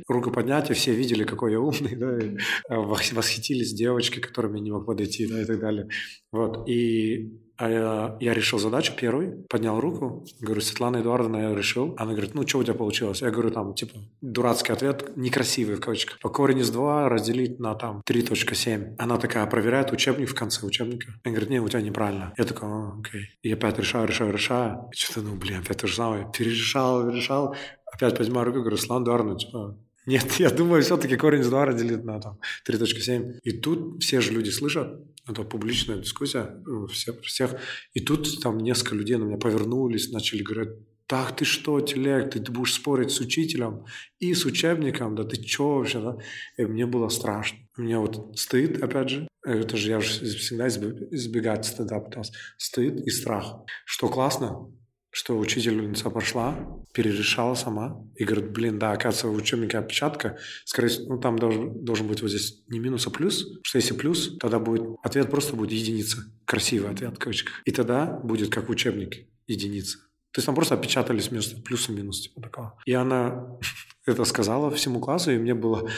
[0.70, 2.36] и все видели, какой я умный, да, и
[2.70, 5.88] э, восхитились девочки, которыми не мог подойти, да, и так далее.
[6.32, 11.94] Вот, и А я, я решил задачу первый, поднял руку, говорю, Светлана Эдуардовна, я решил.
[11.96, 13.22] Она говорит, ну, что у тебя получилось?
[13.22, 16.18] Я говорю, там, типа, дурацкий ответ, некрасивый в кавычках.
[16.20, 18.96] По корень из 2 разделить на, там, 3.7.
[18.98, 21.12] Она такая проверяет учебник в конце учебника.
[21.24, 22.34] Она говорит, не, у тебя неправильно.
[22.36, 23.30] Я такой, а, окей.
[23.42, 24.90] И опять решаю, решаю, решаю.
[24.92, 26.30] И что-то, ну, блин, опять то же самое.
[26.36, 27.56] Перерешал, решал.
[27.90, 32.04] Опять поднимаю руку, говорю, Светлана Эдуардовна, типа, нет, я думаю, все-таки корень из 2 разделить
[32.04, 32.38] на там,
[32.68, 33.40] 3.7.
[33.42, 37.56] И тут все же люди слышат, это публичная дискуссия ну, все, всех.
[37.92, 40.74] И тут там несколько людей на меня повернулись, начали говорить,
[41.06, 43.84] так ты что, телег, ты, ты будешь спорить с учителем
[44.18, 46.18] и с учебником, да ты что вообще, да?
[46.56, 47.58] И мне было страшно.
[47.76, 52.32] У меня вот стыд, опять же, это же я же всегда избегать стыда пытался.
[52.56, 53.64] Стыд и страх.
[53.84, 54.68] Что классно,
[55.16, 56.54] что учительница пошла,
[56.92, 61.82] перерешала сама и говорит, блин, да, оказывается, в учебнике опечатка, скорее всего, ну, там должен,
[61.82, 65.56] должен быть вот здесь не минус, а плюс, что если плюс, тогда будет, ответ просто
[65.56, 67.62] будет единица, красивый ответ в кавычках.
[67.64, 69.96] И тогда будет, как в учебнике, единица.
[70.32, 72.78] То есть там просто опечатались вместо плюс и минус, типа такого.
[72.84, 73.56] И она
[74.04, 75.88] это сказала всему классу, и мне было,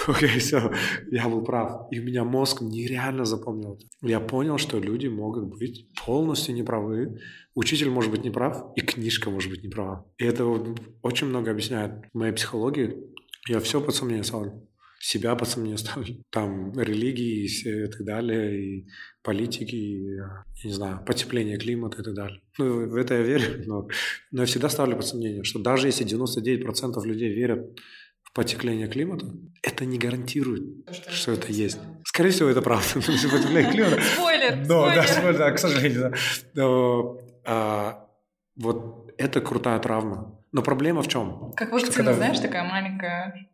[0.06, 0.72] окей, все,
[1.10, 1.88] я был прав.
[1.90, 3.78] И у меня мозг нереально запомнил.
[4.02, 7.18] Я понял, что люди могут быть полностью неправы,
[7.54, 10.06] учитель может быть неправ, и книжка может быть неправа.
[10.18, 10.44] И это
[11.02, 12.96] очень много объясняет моей психологии.
[13.48, 14.66] Я все под сомнение ставлю.
[15.02, 16.22] Себя под сомнение ставлю.
[16.30, 18.86] Там религии и так далее, и
[19.22, 22.40] политики, и, я не знаю, потепление климата и так далее.
[22.58, 23.88] Ну, в это я верю, но,
[24.30, 27.66] но я всегда ставлю под сомнение, что даже если 99% людей верят
[28.34, 29.26] потепление климата,
[29.62, 30.62] это не гарантирует,
[30.92, 31.78] что, что это есть.
[32.04, 32.86] Скорее всего, это правда.
[32.94, 34.00] Потепление климата.
[34.00, 34.56] Спойлер!
[34.66, 36.10] Но, да, спойлер, да, к сожалению.
[36.10, 36.16] Да.
[36.54, 38.08] Но, а,
[38.56, 40.38] вот это крутая травма.
[40.52, 41.52] Но проблема в чем?
[41.56, 42.14] Как вакцина, когда...
[42.14, 43.50] знаешь, такая маленькая,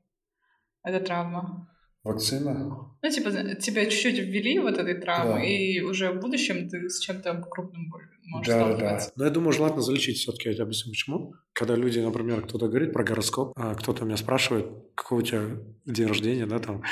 [0.82, 1.68] это травма.
[2.04, 2.54] Вакцина?
[3.02, 5.44] Ну, типа, тебя чуть-чуть ввели вот этой травмы, да.
[5.44, 7.90] и уже в будущем ты с чем-то крупным
[8.26, 9.08] можешь да, сталкиваться.
[9.08, 9.12] Да.
[9.16, 10.48] Но я думаю, желательно залечить все-таки.
[10.48, 11.34] Я тебе объясню, почему.
[11.52, 15.42] Когда люди, например, кто-то говорит про гороскоп, а кто-то меня спрашивает, какой у тебя
[15.86, 16.82] день рождения, да, там,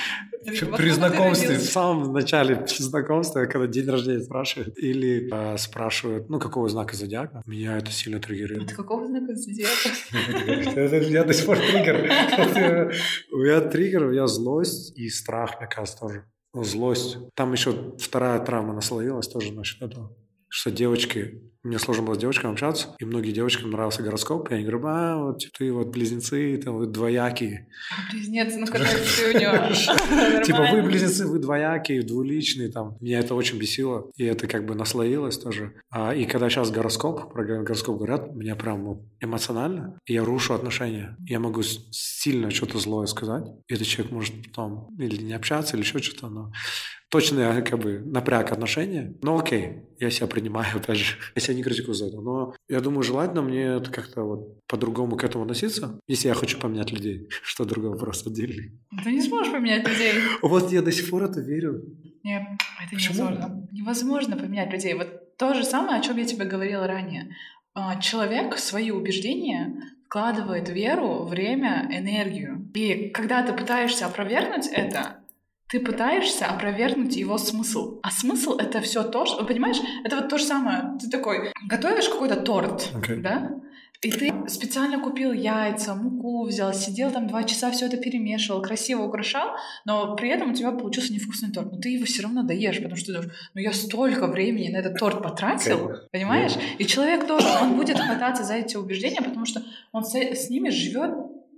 [0.45, 6.39] вот при знакомстве, в самом начале знакомства, когда день рождения спрашивают, или э, спрашивают, ну,
[6.39, 8.71] какого знака зодиака, меня это сильно триггирует.
[8.71, 9.91] От какого знака зодиака?
[11.11, 12.93] Я до сих пор триггер.
[13.33, 16.25] У меня триггер, у меня злость и страх, мне кажется, тоже.
[16.55, 17.19] Злость.
[17.35, 20.15] Там еще вторая травма наслоилась тоже насчет этого
[20.55, 24.63] что девочки, мне сложно было с девочками общаться, и многие девочкам нравился гороскоп, и они
[24.63, 27.67] говорят, а, вот типа, ты вот близнецы, ты вот двоякие.
[28.13, 30.45] Близнец, ну когда ты у него.
[30.45, 32.97] Типа вы близнецы, вы двоякие, двуличные, там.
[33.01, 35.73] Меня это очень бесило, и это как бы наслоилось тоже.
[35.91, 41.17] А, и когда сейчас гороскоп, про гороскоп говорят, меня прям эмоционально, я рушу отношения.
[41.27, 45.83] Я могу сильно что-то злое сказать, и этот человек может потом или не общаться, или
[45.83, 46.53] еще что-то, но
[47.15, 49.15] точно как бы напряг отношения.
[49.23, 51.17] Но окей, я себя принимаю, опять же.
[51.37, 52.21] Я себя не критикую за это.
[52.21, 56.91] Но я думаю, желательно мне как-то вот по-другому к этому относиться, если я хочу поменять
[56.91, 57.29] людей.
[57.43, 58.73] Что другой вопрос отдельный.
[59.05, 60.13] Ты не сможешь поменять людей.
[60.43, 61.85] Вот я до сих пор это верю.
[62.25, 62.43] Нет,
[62.83, 63.15] это Почему?
[63.15, 63.69] невозможно.
[63.71, 64.95] Невозможно поменять людей.
[64.95, 67.37] Вот то же самое, о чем я тебе говорила ранее.
[67.75, 69.73] А, человек свои убеждения
[70.07, 72.71] вкладывает веру, время, энергию.
[72.75, 75.24] И когда ты пытаешься опровергнуть это,
[75.75, 77.99] ты пытаешься опровергнуть его смысл.
[78.05, 79.45] А смысл— это все то, что...
[79.45, 80.97] Понимаешь, это вот то же самое.
[81.01, 83.17] Ты такой, готовишь какой-то торт, okay.
[83.17, 83.51] да?
[84.01, 89.03] И ты специально купил яйца, муку взял, сидел там два часа, все это перемешивал, красиво
[89.03, 91.73] украшал, но при этом у тебя получился невкусный торт.
[91.73, 94.77] Но ты его все равно доешь, потому что ты думаешь, ну я столько времени на
[94.77, 95.97] этот торт потратил, okay.
[96.13, 96.53] понимаешь?
[96.53, 96.77] Yeah.
[96.79, 100.69] И человек тоже, он будет хвататься за эти убеждения, потому что он с, с ними
[100.69, 101.15] живет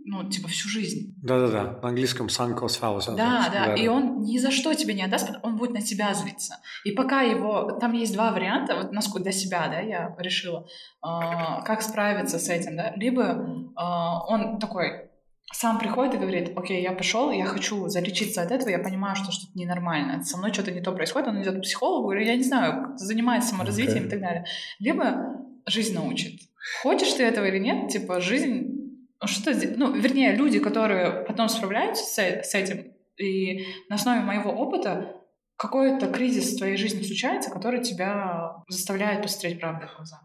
[0.08, 1.14] ну, типа, всю жизнь.
[1.20, 3.16] Да-да-да, на английском sunk cost fallacy.
[3.16, 6.58] Да, да, и он ни за что тебе не отдаст, он будет на себя злиться.
[6.84, 7.72] И пока его...
[7.80, 10.66] Там есть два варианта, вот насколько для себя, да, я решила,
[11.04, 12.92] э, как справиться с этим, да.
[12.94, 15.10] Либо э, он такой
[15.52, 19.32] сам приходит и говорит, окей, я пошел, я хочу залечиться от этого, я понимаю, что
[19.32, 22.96] что-то ненормально, со мной что-то не то происходит, он идет к психологу, я не знаю,
[22.96, 24.06] занимается саморазвитием okay.
[24.06, 24.44] и так далее.
[24.78, 26.40] Либо жизнь научит.
[26.82, 28.75] Хочешь ты этого или нет, типа, жизнь
[29.24, 35.16] что ну, вернее, люди, которые потом справляются с, с этим, и на основе моего опыта
[35.56, 40.20] какой-то кризис в твоей жизни случается, который тебя заставляет посмотреть правду в глаза.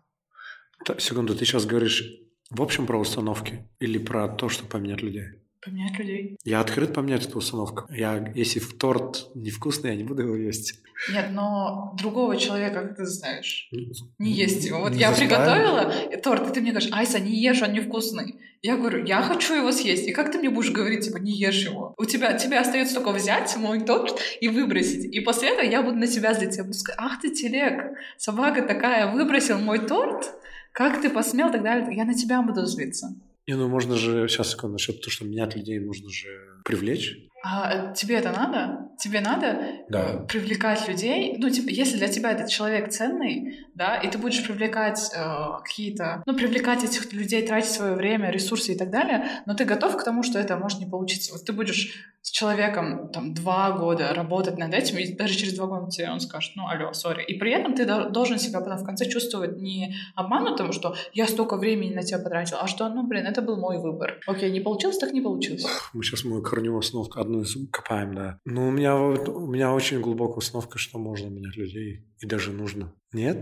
[0.85, 2.03] Так, секунду, ты сейчас говоришь
[2.49, 5.40] в общем про установки или про то, что поменять людей?
[5.63, 6.37] Поменять людей.
[6.43, 7.85] Я открыт поменять эту установку.
[7.93, 10.79] Я, если в торт невкусный, я не буду его есть.
[11.11, 13.69] Нет, но другого человека, как ты знаешь,
[14.17, 14.79] не есть его.
[14.79, 15.29] Вот Не я заставишь?
[15.29, 18.35] приготовила торт, и ты мне говоришь, Айса, не ешь, он невкусный.
[18.63, 20.07] Я говорю, я хочу его съесть.
[20.07, 21.95] И как ты мне будешь говорить, типа, не ешь его?
[21.97, 25.05] У тебя, тебе остается только взять мой торт и выбросить.
[25.13, 26.59] И после этого я буду на себя злиться.
[26.59, 30.31] Я буду сказать, ах ты, телег, собака такая, выбросил мой торт?
[30.73, 31.95] Как ты посмел и так далее?
[31.95, 33.15] Я на тебя буду злиться.
[33.47, 37.17] Не, ну можно же, сейчас секунду, насчет того, что менять людей нужно же привлечь.
[37.43, 38.89] А э, тебе это надо?
[38.99, 39.57] Тебе надо
[39.89, 40.11] Да.
[40.13, 41.35] э, привлекать людей?
[41.39, 45.23] Ну, типа, если для тебя этот человек ценный, да, и ты будешь привлекать э,
[45.63, 49.97] какие-то, ну, привлекать этих людей, тратить свое время, ресурсы и так далее, но ты готов
[49.97, 51.33] к тому, что это может не получиться.
[51.33, 55.65] Вот ты будешь с человеком там два года работать над этим, и даже через два
[55.65, 57.23] года тебе он скажет, ну, алло, сори.
[57.23, 61.25] И при этом ты до- должен себя потом в конце чувствовать не обманутым, что я
[61.25, 64.19] столько времени на тебя потратил, а что, ну, блин, это был мой выбор.
[64.27, 65.65] Окей, не получилось, так не получилось.
[65.93, 68.39] Мы сейчас мою корневую установку одну из копаем, да.
[68.45, 72.05] Ну, у меня, у меня очень глубокая установка, что можно менять людей.
[72.19, 72.93] И даже нужно.
[73.13, 73.37] Нет?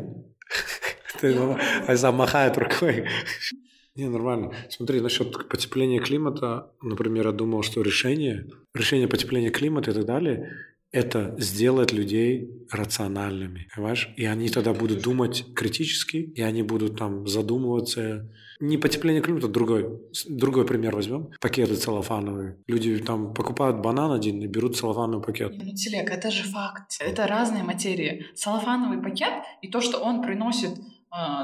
[1.20, 1.36] Ты
[1.88, 3.08] Айза махает рукой.
[3.96, 4.54] Не, нормально.
[4.70, 10.54] Смотри, насчет потепления климата, например, я думал, что решение, решение потепления климата и так далее,
[10.92, 14.10] это сделать людей рациональными, понимаешь?
[14.18, 18.30] И они тогда будут думать критически, и они будут там задумываться.
[18.60, 19.88] Не потепление климата, другой,
[20.28, 21.30] другой пример возьмем.
[21.40, 22.58] Пакеты целлофановые.
[22.68, 25.54] Люди там покупают банан один и берут целлофановый пакет.
[25.56, 26.98] Ну, телег, это же факт.
[27.00, 28.26] Это разные материи.
[28.36, 30.80] Салофановый пакет и то, что он приносит э,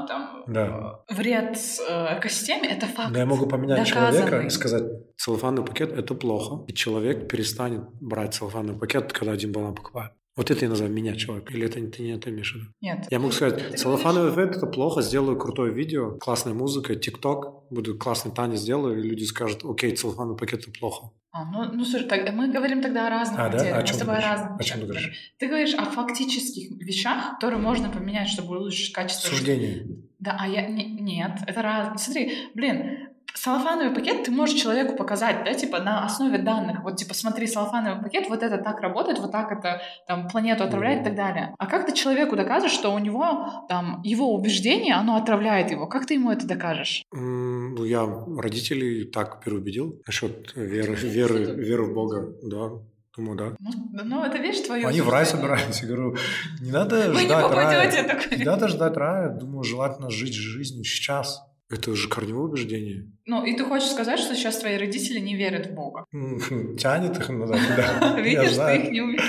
[0.08, 1.00] там, Да.
[1.08, 1.56] э, вред
[1.88, 3.10] э, экосистеме, это факт.
[3.12, 4.18] Но я могу поменять Доказанный.
[4.18, 4.84] человека и сказать,
[5.16, 6.64] целлофанный пакет– это плохо.
[6.68, 10.12] И человек перестанет брать целлофанный пакет, когда один банан покупает.
[10.36, 11.50] Вот это я называю менять человека.
[11.54, 12.66] Или это ты не это имеешь в виду?
[12.82, 13.06] Нет.
[13.10, 18.32] Я могу сказать, целлофановый пакет– это плохо, сделаю крутое видео, классная музыка, тикток, буду классный
[18.32, 21.10] танец сделаю, и люди скажут, окей, целлофановый пакет– это плохо.
[21.32, 23.56] А, ну, ну, слушай, так, мы говорим тогда о разных А, да?
[23.56, 23.76] материях.
[23.76, 24.38] О Мы чем с ты тобой о говоришь?
[24.40, 25.32] разных О чем ты говоришь?
[25.38, 29.28] Ты говоришь о фактических вещах, которые можно поменять, чтобы улучшить качество.
[29.28, 29.86] Суждение.
[30.18, 30.66] Да, а я...
[30.66, 32.02] не- нет, это раз...
[32.02, 36.82] Смотри, блин, салофановый пакет ты можешь человеку показать, да, типа на основе данных.
[36.82, 41.02] Вот, типа, смотри, салофановый пакет, вот это так работает, вот так это там планету отравляет
[41.02, 41.54] и так далее.
[41.58, 45.86] А как ты человеку докажешь, что у него там его убеждение, оно отравляет его?
[45.86, 47.02] Как ты ему это докажешь?
[47.12, 48.06] Ну, я
[48.38, 52.34] родителей так переубедил насчет веры, веры, веры в Бога.
[52.42, 52.70] Да,
[53.16, 53.56] думаю, да.
[53.58, 54.86] Ну, ну, это, видишь, твое...
[54.86, 55.80] Они в рай собирались.
[55.82, 56.16] Я говорю,
[56.60, 58.08] не надо Вы не ждать попадете рая.
[58.08, 58.38] такой.
[58.38, 59.30] Не надо ждать рая.
[59.30, 61.42] Думаю, желательно жить жизнью сейчас.
[61.68, 63.10] Это же корневое убеждение.
[63.26, 66.04] Ну, и ты хочешь сказать, что сейчас твои родители не верят в Бога?
[66.12, 67.58] Тянет их назад.
[67.76, 68.20] да.
[68.20, 69.24] Видишь, ты их не увидел.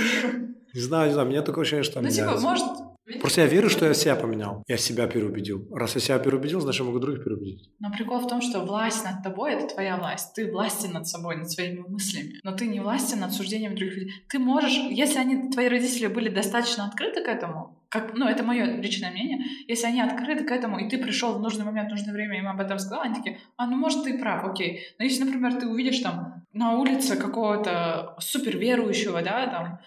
[0.74, 1.28] Не знаю, не знаю.
[1.28, 2.64] Мне такое ощущение, что Ну, типа, может...
[3.22, 4.64] Просто я верю, что я себя поменял.
[4.68, 5.66] Я себя переубедил.
[5.72, 7.72] Раз я себя переубедил, значит, я могу других переубедить.
[7.80, 10.34] Но прикол в том, что власть над тобой— это твоя власть.
[10.34, 12.34] Ты властен над собой, над своими мыслями.
[12.44, 14.14] Но ты не властен над суждением других людей.
[14.28, 18.66] Ты можешь, если они, твои родители были достаточно открыты к этому, как, ну, это мое
[18.82, 22.14] личное мнение, если они открыты к этому, и ты пришел в нужный момент, в нужное
[22.14, 24.82] время, им об этом сказал, они такие, а, ну, может, ты прав, окей.
[25.00, 29.80] Но если, например, ты увидишь там на улице какого-то супер верующего, да, там,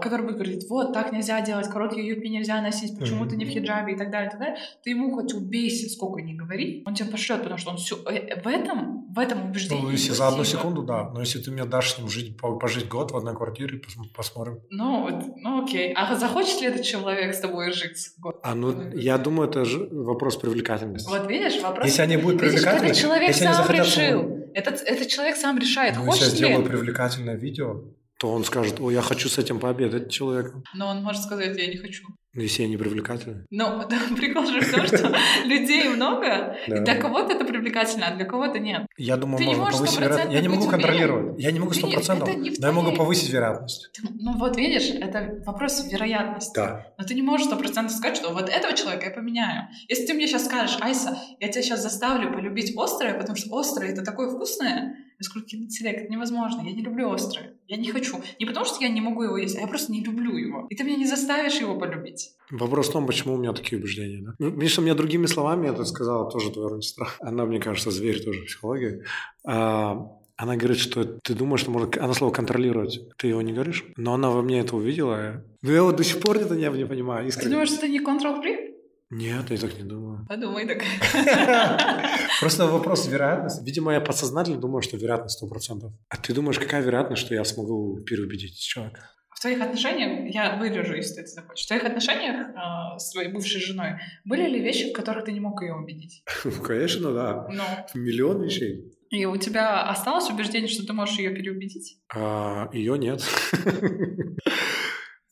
[0.00, 3.48] который будет говорить, вот, так нельзя делать, короткие юбки нельзя носить, почему ты не в
[3.48, 6.94] хиджабе и так далее, и так далее, ты ему хоть убейся, сколько не говори, он
[6.94, 9.82] тебя пошлет, потому что он все в этом, в этом убеждении.
[9.82, 11.10] Ну, если за одну секунду, да.
[11.10, 14.08] Но если ты мне дашь с ним жить, по- пожить год в одной квартире, пос-
[14.14, 14.60] посмотрим.
[14.70, 15.92] Ну, ну окей.
[15.94, 18.12] А захочет ли этот человек с тобой жить?
[18.18, 18.40] год?
[18.42, 21.08] А ну, я думаю, это же вопрос привлекательности.
[21.08, 21.86] Вот видишь, вопрос...
[21.86, 24.44] Если они будут привлекательны, этот человек если они сам захотят решил.
[24.54, 27.82] Этот, этот человек сам решает, Ну, если я хочет сделаю привлекательное видео,
[28.18, 30.64] то он скажет, о, я хочу с этим пообедать человеком.
[30.74, 32.04] Но он может сказать, я не хочу.
[32.34, 33.44] Ну, Если я не привлекательный.
[33.50, 38.16] Но да, прикол же в том, что людей много, и для кого-то это привлекательно, а
[38.16, 38.86] для кого-то нет.
[38.96, 40.32] Я думаю, можно повысить вероятность.
[40.34, 41.40] Я не могу контролировать.
[41.40, 43.90] Я не могу Ты сто не- процентов, это не в но я могу повысить вероятность.
[44.02, 46.56] Ну вот видишь, это вопрос вероятности.
[46.56, 46.86] Да.
[46.98, 49.68] Но ты не можешь сто процентов сказать, что вот этого человека я поменяю.
[49.88, 53.92] Если ты мне сейчас скажешь, Айса, я тебя сейчас заставлю полюбить острое, потому что острое
[53.92, 54.96] это такое вкусное,
[55.32, 58.20] «Телек, это невозможно, я не люблю острое, я не хочу.
[58.38, 60.66] Не потому что я не могу его есть, а я просто не люблю его.
[60.70, 62.32] И ты меня не заставишь его полюбить.
[62.50, 64.22] Вопрос в том, почему у меня такие убеждения.
[64.22, 64.34] Да?
[64.38, 67.08] Ну, Видишь, мне другими словами это сказала тоже твоя сестра.
[67.20, 69.02] Она, мне кажется, зверь тоже в психологии.
[69.46, 71.88] А, она говорит, что ты думаешь, что можно...
[72.02, 73.00] Она слово контролировать.
[73.18, 73.84] Ты его не говоришь?
[73.96, 75.44] Но она во мне это увидела.
[75.62, 77.24] Но я вот до сих пор это не, не понимаю.
[77.24, 77.50] Ты Искренне.
[77.50, 78.73] думаешь, что ты не freak?
[79.14, 80.26] Нет, я так не думаю.
[80.28, 80.82] Подумай так.
[82.40, 83.64] Просто вопрос вероятности.
[83.64, 85.88] Видимо, я подсознательно думаю, что вероятность 100%.
[86.08, 89.10] А ты думаешь, какая вероятность, что я смогу переубедить человека?
[89.30, 93.30] В твоих отношениях, я вырежу, если ты это захочешь, в твоих отношениях э, с твоей
[93.32, 96.24] бывшей женой были ли вещи, в которых ты не мог ее убедить?
[96.64, 97.46] Конечно, да.
[97.52, 97.62] Ну,
[97.94, 98.92] Миллион вещей.
[99.10, 101.98] И у тебя осталось убеждение, что ты можешь ее переубедить?
[102.12, 103.22] А, ее нет.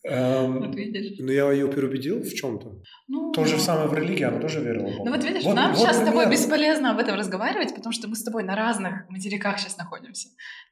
[0.05, 1.19] Эм, вот видишь.
[1.19, 2.83] Но ну, я ее переубедил в чем-то.
[3.07, 4.89] Ну, То же самое в религии, она тоже верила.
[4.89, 6.13] Ну вот видишь, вот, нам вот сейчас пример.
[6.13, 9.77] с тобой бесполезно об этом разговаривать, потому что мы с тобой на разных материках сейчас
[9.77, 10.29] находимся.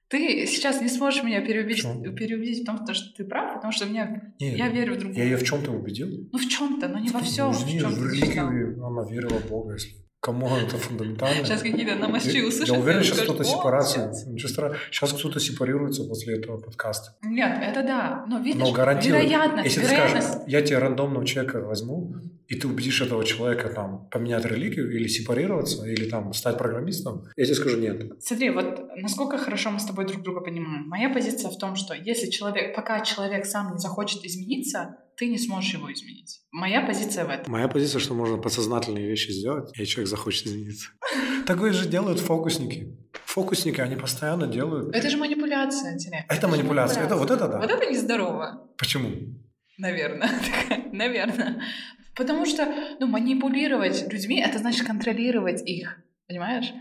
[0.08, 3.86] Ты сейчас не сможешь меня переубедить, в переубедить в том, что ты прав, потому что
[3.86, 5.16] меня, Нет, я верю в другую.
[5.16, 6.08] Я ее в чем-то убедил?
[6.32, 7.46] Ну в чем-то, но не во всем.
[7.46, 11.46] Ну, в, в религию она верила в Бога, если Кому это фундаментально?
[11.46, 12.74] Сейчас какие-то намощи услышат.
[12.74, 14.12] Я уверен, сейчас кто-то сепарация.
[14.12, 17.16] Сейчас кто-то сепарируется после этого подкаста.
[17.22, 18.24] Нет, это да.
[18.28, 20.26] Но видишь, Но вероятность, если вероятность...
[20.26, 22.14] ты скажешь, я тебе рандомного человека возьму,
[22.50, 27.44] и ты убедишь этого человека там поменять религию или сепарироваться, или там стать программистом, я
[27.44, 28.12] тебе скажу нет.
[28.20, 30.88] Смотри, вот насколько хорошо мы с тобой друг друга понимаем.
[30.88, 35.38] Моя позиция в том, что если человек, пока человек сам не захочет измениться, ты не
[35.38, 36.40] сможешь его изменить.
[36.50, 37.52] Моя позиция в этом.
[37.52, 40.88] Моя позиция, что можно подсознательные вещи сделать, и человек захочет измениться.
[41.46, 42.98] Такое же делают фокусники.
[43.26, 44.92] Фокусники, они постоянно делают...
[44.92, 46.26] Это же манипуляция, интересно.
[46.26, 47.04] Это, это манипуляция.
[47.04, 47.60] Это вот это да.
[47.60, 48.68] Вот это нездорово.
[48.76, 49.10] Почему?
[49.78, 50.30] Наверное.
[50.92, 51.62] Наверное.
[52.14, 52.66] Потому что
[52.98, 55.98] ну, манипулировать людьми— это значит контролировать их.
[56.26, 56.72] Понимаешь?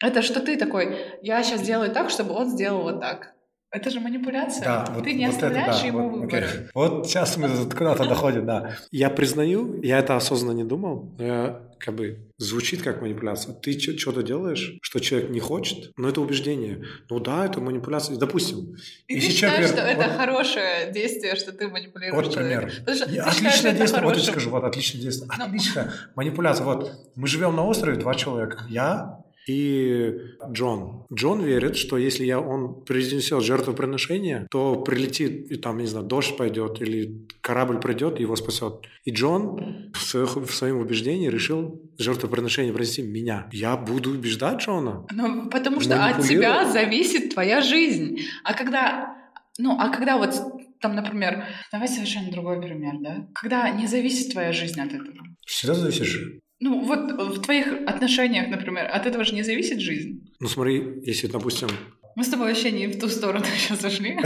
[0.00, 3.34] Это что ты такой, я сейчас делаю так, чтобы он сделал вот так.
[3.70, 4.64] Это же манипуляция.
[4.64, 6.38] Да, вот, Ты не вот оставляешь это, да, ему вот, выбора.
[6.38, 6.68] Okay.
[6.74, 8.76] Вот сейчас мы куда-то доходим, да.
[8.90, 13.54] Я признаю, я это осознанно не думал, но я как бы звучит как манипуляция.
[13.54, 16.82] Ты что-то делаешь, что человек не хочет, но это убеждение.
[17.10, 18.16] Ну да, это манипуляция.
[18.16, 18.76] Допустим.
[19.06, 22.72] И если ты считаешь, что это вот, хорошее действие, что ты манипулируешь Вот пример.
[23.08, 25.30] Я, отличное действие, вот я скажу, вот отличное действие.
[25.36, 25.44] Ну.
[25.44, 26.64] Отличная манипуляция.
[26.64, 28.64] Вот мы живем на острове, два человека.
[28.68, 30.14] Я, и
[30.50, 31.06] Джон.
[31.12, 36.36] Джон верит, что если я, он произнесет жертвоприношение, то прилетит, и там, не знаю, дождь
[36.36, 38.86] пойдет, или корабль придет, его спасет.
[39.04, 43.48] И Джон в, своих, в своем убеждении решил жертвоприношение произнести меня.
[43.52, 45.06] Я буду убеждать Джона.
[45.12, 48.18] Ну, потому что от тебя зависит твоя жизнь.
[48.44, 49.16] А когда
[49.58, 50.34] ну, а когда вот
[50.80, 53.26] там, например, давай совершенно другой пример, да?
[53.34, 55.16] Когда не зависит твоя жизнь от этого.
[55.44, 56.40] Всегда зависит же.
[56.60, 60.28] Ну, вот в твоих отношениях, например, от этого же не зависит жизнь.
[60.40, 61.68] Ну, смотри, если, допустим...
[62.16, 64.18] Мы с тобой вообще не в ту сторону сейчас зашли.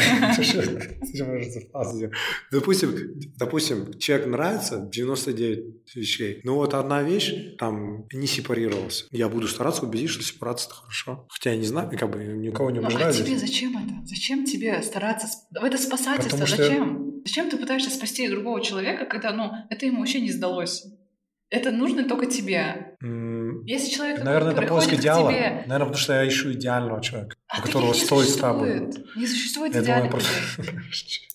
[2.50, 9.06] Допустим, допустим, человек нравится 99 вещей, но вот одна вещь там не сепарировалась.
[9.10, 11.26] Я буду стараться убедить, что сепарация это хорошо.
[11.28, 13.10] Хотя я не знаю, как бы ни у кого не убеждаю.
[13.10, 14.06] А тебе зачем это?
[14.06, 15.28] Зачем тебе стараться?
[15.54, 16.46] Это спасательство.
[16.46, 17.20] Зачем?
[17.26, 20.86] Зачем ты пытаешься спасти другого человека, когда, ну, это ему вообще не сдалось?
[21.52, 22.96] Это нужно только тебе.
[23.04, 25.30] Mm, Если человек Наверное, это поиск идеала.
[25.30, 25.64] Тебе...
[25.66, 28.88] Наверное, потому что я ищу идеального человека, а у которого стоит с тобой.
[29.16, 31.28] Не существует идеальных людей.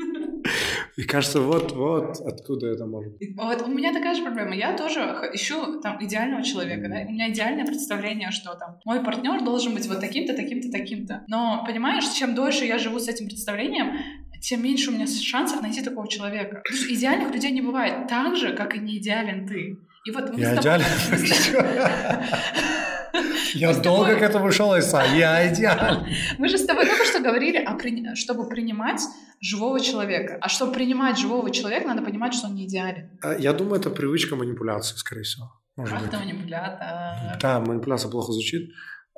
[0.96, 3.36] И кажется, вот, вот откуда это может быть.
[3.36, 4.54] Вот у меня такая же проблема.
[4.54, 5.00] Я тоже
[5.32, 6.88] ищу там идеального человека.
[6.88, 7.00] Да?
[7.08, 11.24] У меня идеальное представление, что там мой партнер должен быть вот таким-то, таким-то, таким-то.
[11.28, 13.96] Но понимаешь, чем дольше я живу с этим представлением,
[14.40, 16.62] тем меньше у меня шансов найти такого человека.
[16.64, 19.78] Потому что идеальных людей не бывает так же, как и не идеален ты.
[20.06, 20.84] И вот мы я идеален.
[23.54, 25.02] Я долго к этому шел, Иса.
[25.14, 26.06] Я идеален.
[26.38, 27.66] Мы же с тобой только что говорили,
[28.14, 29.00] чтобы принимать
[29.40, 30.38] живого человека.
[30.40, 33.10] А чтобы принимать живого человека, надо понимать, что он не идеален.
[33.22, 35.52] А, я думаю, это привычка манипуляции, скорее всего.
[35.76, 37.38] Может манипуляция.
[37.40, 38.70] Да, манипуляция плохо звучит.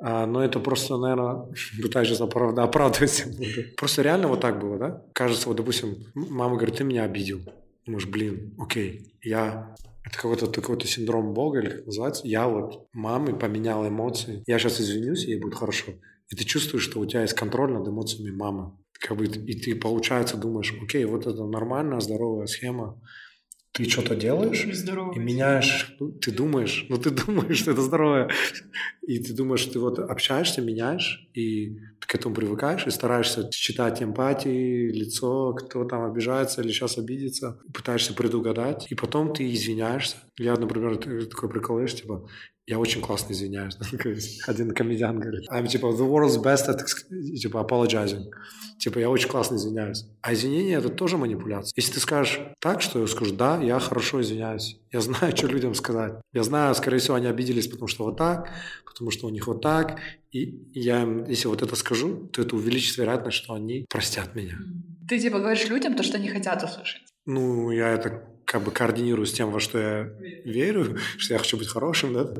[0.05, 1.47] А, но это просто, наверное,
[1.81, 3.25] пытаюсь сейчас оправдывать.
[3.77, 5.01] Просто реально вот так было, да?
[5.13, 7.39] Кажется, вот, допустим, мама говорит, ты меня обидел.
[7.85, 9.73] Думаешь, блин, окей, я...
[10.05, 12.27] Это какой-то какой-то синдром Бога, или как называется.
[12.27, 14.43] Я вот маме поменял эмоции.
[14.45, 15.93] Я сейчас извинюсь, ей будет хорошо.
[16.29, 18.73] И ты чувствуешь, что у тебя есть контроль над эмоциями мамы.
[18.99, 23.01] Как бы, и ты, получается, думаешь, окей, вот это нормальная, здоровая схема
[23.73, 28.29] ты что-то делаешь и меняешь, ну, ты думаешь, ну ты думаешь, что это здоровое,
[29.01, 33.49] и ты думаешь, что ты вот общаешься, меняешь, и ты к этому привыкаешь, и стараешься
[33.51, 40.17] читать эмпатии, лицо, кто там обижается или сейчас обидится, пытаешься предугадать, и потом ты извиняешься.
[40.37, 42.29] Я, например, такой прикол, типа,
[42.65, 43.77] я очень классно извиняюсь.
[44.47, 46.79] Один комедиан говорит, I'm типа the world's best at
[47.35, 48.31] типа apologizing.
[48.79, 50.05] Типа я очень классно извиняюсь.
[50.21, 51.73] А извинение это тоже манипуляция.
[51.75, 54.77] Если ты скажешь так, что я скажу, да, я хорошо извиняюсь.
[54.91, 56.13] Я знаю, что людям сказать.
[56.33, 58.49] Я знаю, скорее всего, они обиделись, потому что вот так,
[58.85, 59.99] потому что у них вот так.
[60.31, 64.57] И я им, если вот это скажу, то это увеличит вероятность, что они простят меня.
[65.07, 67.01] Ты типа говоришь людям то, что они хотят услышать.
[67.25, 70.03] Ну, я это как бы координирую с тем, во что я
[70.45, 72.31] верю, что я хочу быть хорошим, да?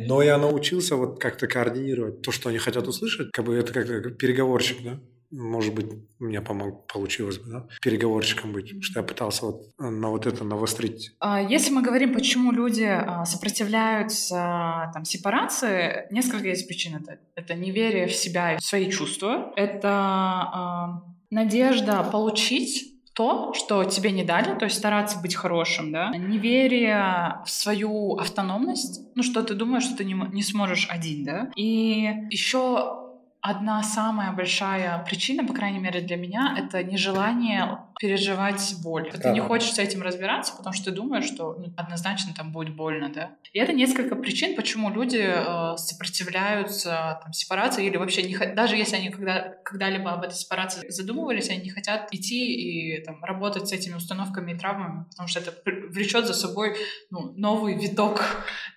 [0.00, 4.16] Но я научился вот как-то координировать то, что они хотят услышать, как бы это как,
[4.16, 4.98] переговорщик, да?
[5.30, 5.86] может быть,
[6.18, 11.12] меня помог, получилось бы, да, переговорщиком быть, что я пытался вот на вот это навострить.
[11.18, 16.96] А если мы говорим, почему люди а, сопротивляются там, сепарации, несколько есть причин.
[16.96, 23.84] Это, это неверие в себя и в свои чувства, это э, надежда получить то, что
[23.84, 29.42] тебе не дали, то есть стараться быть хорошим, да, неверие в свою автономность, ну, что
[29.42, 33.03] ты думаешь, что ты не, не сможешь один, да, и еще
[33.44, 39.12] одна самая большая причина, по крайней мере для меня, это нежелание переживать боль.
[39.12, 42.74] Ты не хочешь с этим разбираться, потому что ты думаешь, что ну, однозначно там будет
[42.74, 43.32] больно, да.
[43.52, 48.96] И это несколько причин, почему люди э, сопротивляются там, сепарации или вообще не даже если
[48.96, 53.72] они когда, когда-либо об этой сепарации задумывались, они не хотят идти и там, работать с
[53.72, 55.52] этими установками и травмами, потому что это
[55.90, 56.76] влечет за собой
[57.10, 58.24] ну, новый виток,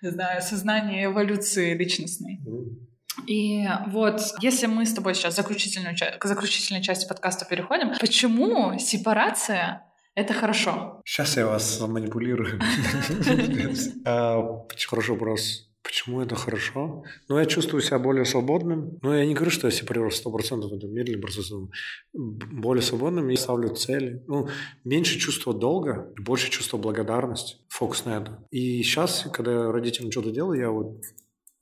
[0.02, 2.40] не знаю, сознания эволюции личностной.
[3.28, 9.84] И вот, если мы с тобой сейчас заключительную, к заключительной части подкаста переходим, почему сепарация
[10.14, 11.02] это хорошо?
[11.04, 12.58] Сейчас я вас манипулирую.
[14.06, 15.68] А, хороший вопрос.
[15.82, 17.04] Почему это хорошо?
[17.28, 18.98] Ну, я чувствую себя более свободным.
[19.02, 21.70] Но я не говорю, что я сепарирую 100% в этом мире или процессом.
[22.12, 24.22] Более свободным и ставлю цели.
[24.26, 24.48] Ну,
[24.84, 27.56] меньше чувства долга, больше чувства благодарности.
[27.68, 28.44] Фокус на это.
[28.50, 31.02] И сейчас, когда я родителям что-то делаю, я вот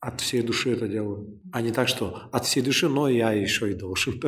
[0.01, 1.40] от всей души это делаю.
[1.53, 4.20] А не так, что от всей души, но я еще и должен.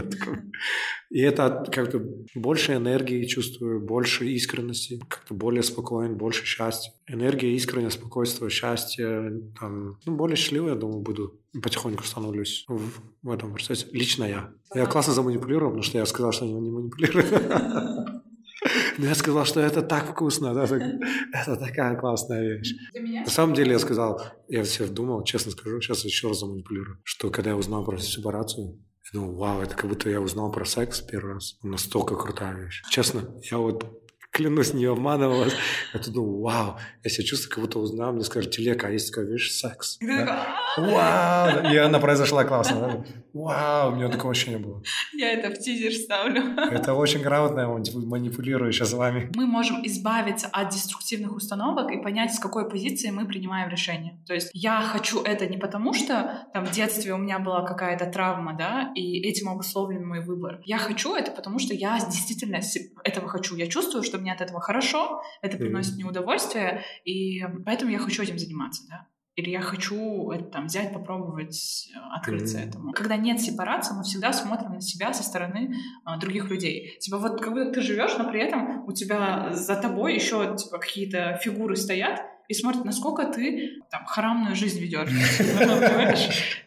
[1.10, 2.02] И это как-то
[2.34, 6.92] больше энергии чувствую, больше искренности, как-то более спокоен, больше счастья.
[7.06, 9.40] Энергия, искренность, спокойствие, счастье.
[9.58, 11.38] Там, ну, более счастливый, я думаю, буду.
[11.62, 12.80] Потихоньку становлюсь в,
[13.22, 13.86] в этом процессе.
[13.92, 14.52] Лично я.
[14.74, 17.24] Я классно заманипулировал, потому что я сказал, что я не манипулирую.
[18.98, 22.74] Но я сказал, что это так вкусно, да, это такая классная вещь.
[22.94, 27.30] На самом деле я сказал, я все думал, честно скажу, сейчас еще раз заманипулирую, что
[27.30, 28.78] когда я узнал про сепарацию,
[29.12, 31.58] я думал, вау, это как будто я узнал про секс первый раз.
[31.62, 32.82] Настолько крутая вещь.
[32.90, 33.97] Честно, я вот
[34.38, 35.52] клянусь, не обманывал вас.
[35.94, 39.10] Я тут думаю, вау, я себя чувствую, как будто узнал, мне скажут, телека, а есть
[39.10, 39.98] такая вещь, секс.
[40.76, 41.72] Вау!
[41.72, 43.04] И она произошла классно.
[43.32, 44.82] Вау, у меня такого вообще не было.
[45.12, 46.42] Я это в тизер ставлю.
[46.70, 49.30] Это очень грамотно, я манипулирую сейчас с вами.
[49.34, 54.18] Мы можем избавиться от деструктивных установок и понять, с какой позиции мы принимаем решение.
[54.26, 58.06] То есть я хочу это не потому, что там в детстве у меня была какая-то
[58.06, 60.60] травма, да, и этим обусловлен мой выбор.
[60.64, 62.60] Я хочу это потому, что я действительно
[63.04, 63.56] этого хочу.
[63.56, 68.22] Я чувствую, что мне от этого хорошо, это приносит мне удовольствие, и поэтому я хочу
[68.22, 69.06] этим заниматься, да
[69.38, 72.68] или я хочу это там взять, попробовать э, открыться mm-hmm.
[72.68, 72.92] этому.
[72.92, 76.96] Когда нет сепарации, мы всегда смотрим на себя со стороны а, других людей.
[76.98, 80.78] Типа вот как будто ты живешь, но при этом у тебя за тобой еще типа
[80.78, 85.10] какие-то фигуры стоят, и смотрит, насколько ты там харамную жизнь ведешь.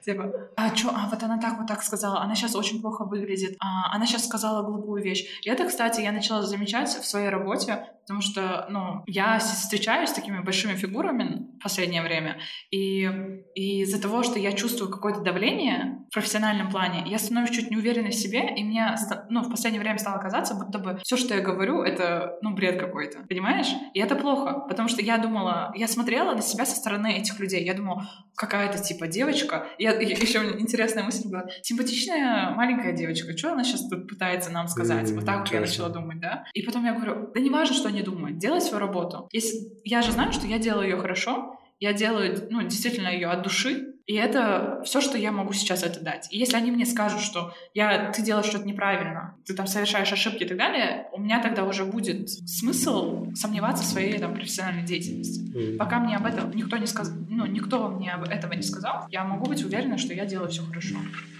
[0.05, 3.57] Типа, а что, а вот она так вот так сказала, она сейчас очень плохо выглядит,
[3.59, 5.25] а она сейчас сказала глупую вещь.
[5.43, 10.13] И это, кстати, я начала замечать в своей работе, потому что, ну, я встречаюсь с
[10.13, 12.39] такими большими фигурами в последнее время,
[12.69, 13.09] и,
[13.55, 18.09] и из-за того, что я чувствую какое-то давление в профессиональном плане, я становлюсь чуть неуверенной
[18.09, 18.97] в себе, и мне,
[19.29, 22.77] ну, в последнее время стало казаться, будто бы все, что я говорю, это, ну, бред
[22.77, 23.69] какой-то, понимаешь?
[23.93, 27.63] И это плохо, потому что я думала, я смотрела на себя со стороны этих людей,
[27.63, 33.63] я думала, какая-то, типа, девочка, я, еще интересная мысль была, симпатичная маленькая девочка, что она
[33.63, 35.09] сейчас тут пытается нам сказать?
[35.11, 36.43] Вот так вот я начала думать, да?
[36.53, 39.27] И потом я говорю, да не важно, что они думают, делай свою работу.
[39.31, 43.41] Если, я же знаю, что я делаю ее хорошо, я делаю, ну, действительно ее от
[43.41, 46.27] души, и это все, что я могу сейчас это дать.
[46.31, 50.43] И если они мне скажут, что я, ты делаешь что-то неправильно, ты там совершаешь ошибки
[50.43, 55.41] и так далее, у меня тогда уже будет смысл сомневаться в своей там, профессиональной деятельности.
[55.41, 55.77] Mm-hmm.
[55.77, 59.23] Пока мне об этом никто не сказал, ну, никто мне об этого не сказал, я
[59.23, 60.97] могу быть уверена, что я делаю все хорошо.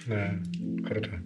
[0.07, 0.34] Да,
[0.88, 1.22] круто.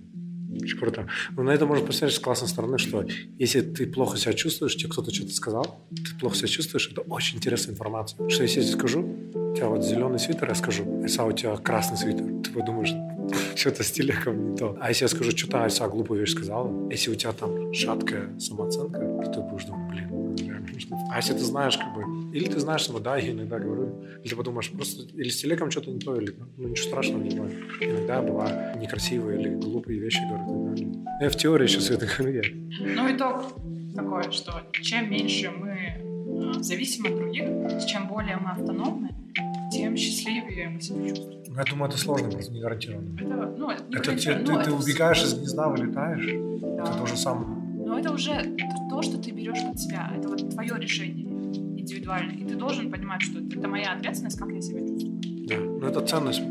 [0.61, 1.07] Очень круто.
[1.31, 3.05] Но на это можно посмотреть с классной стороны, что
[3.37, 7.37] если ты плохо себя чувствуешь, тебе кто-то что-то сказал, ты плохо себя чувствуешь, это очень
[7.37, 8.29] интересная информация.
[8.29, 10.83] Что если я тебе скажу, у тебя вот зеленый свитер, я скажу,
[11.17, 12.93] а у тебя красный свитер, ты подумаешь,
[13.55, 14.77] что-то с телеком не то.
[14.79, 18.99] А если я скажу, что-то Айса глупую вещь сказала, если у тебя там шаткая самооценка,
[18.99, 20.67] то ты будешь думать, блин, реально
[21.11, 22.03] А если ты знаешь, как бы,
[22.35, 25.71] или ты знаешь, что да, я иногда говорю, или ты подумаешь, просто или с телеком
[25.71, 27.55] что-то не то, или ну ничего страшного не бывает.
[27.79, 30.79] Иногда была некрасивые или глупые вещи говорят.
[31.21, 32.43] Я в теории сейчас это говорю.
[32.81, 33.53] Ну, итог
[33.95, 37.45] такой, что чем меньше мы э, зависим от других,
[37.87, 39.15] чем более мы автономны,
[39.71, 41.41] тем счастливее мы себя чувствуем.
[41.47, 43.17] Ну, я думаю, это сложно, просто не гарантированно.
[43.17, 46.25] Это, ну, не это те, ну, ты, это ты убегаешь из гнезда, вылетаешь,
[46.61, 46.83] да.
[46.83, 47.47] это то же самое.
[47.85, 48.57] Но это уже
[48.89, 51.34] то, что ты берешь под себя, это вот твое решение
[51.85, 55.21] индивидуально, и ты должен понимать, что это моя ответственность, как я себя чувствую.
[55.47, 56.41] Да, но это ценность,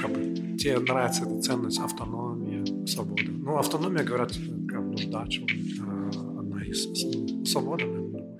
[0.00, 3.22] как бы, тебе нравится эта ценность, автономия, свобода.
[3.28, 4.32] Ну, автономия, говорят,
[4.66, 5.84] прям нужда человека,
[6.38, 6.88] одна из
[7.48, 8.38] свобода, наверное.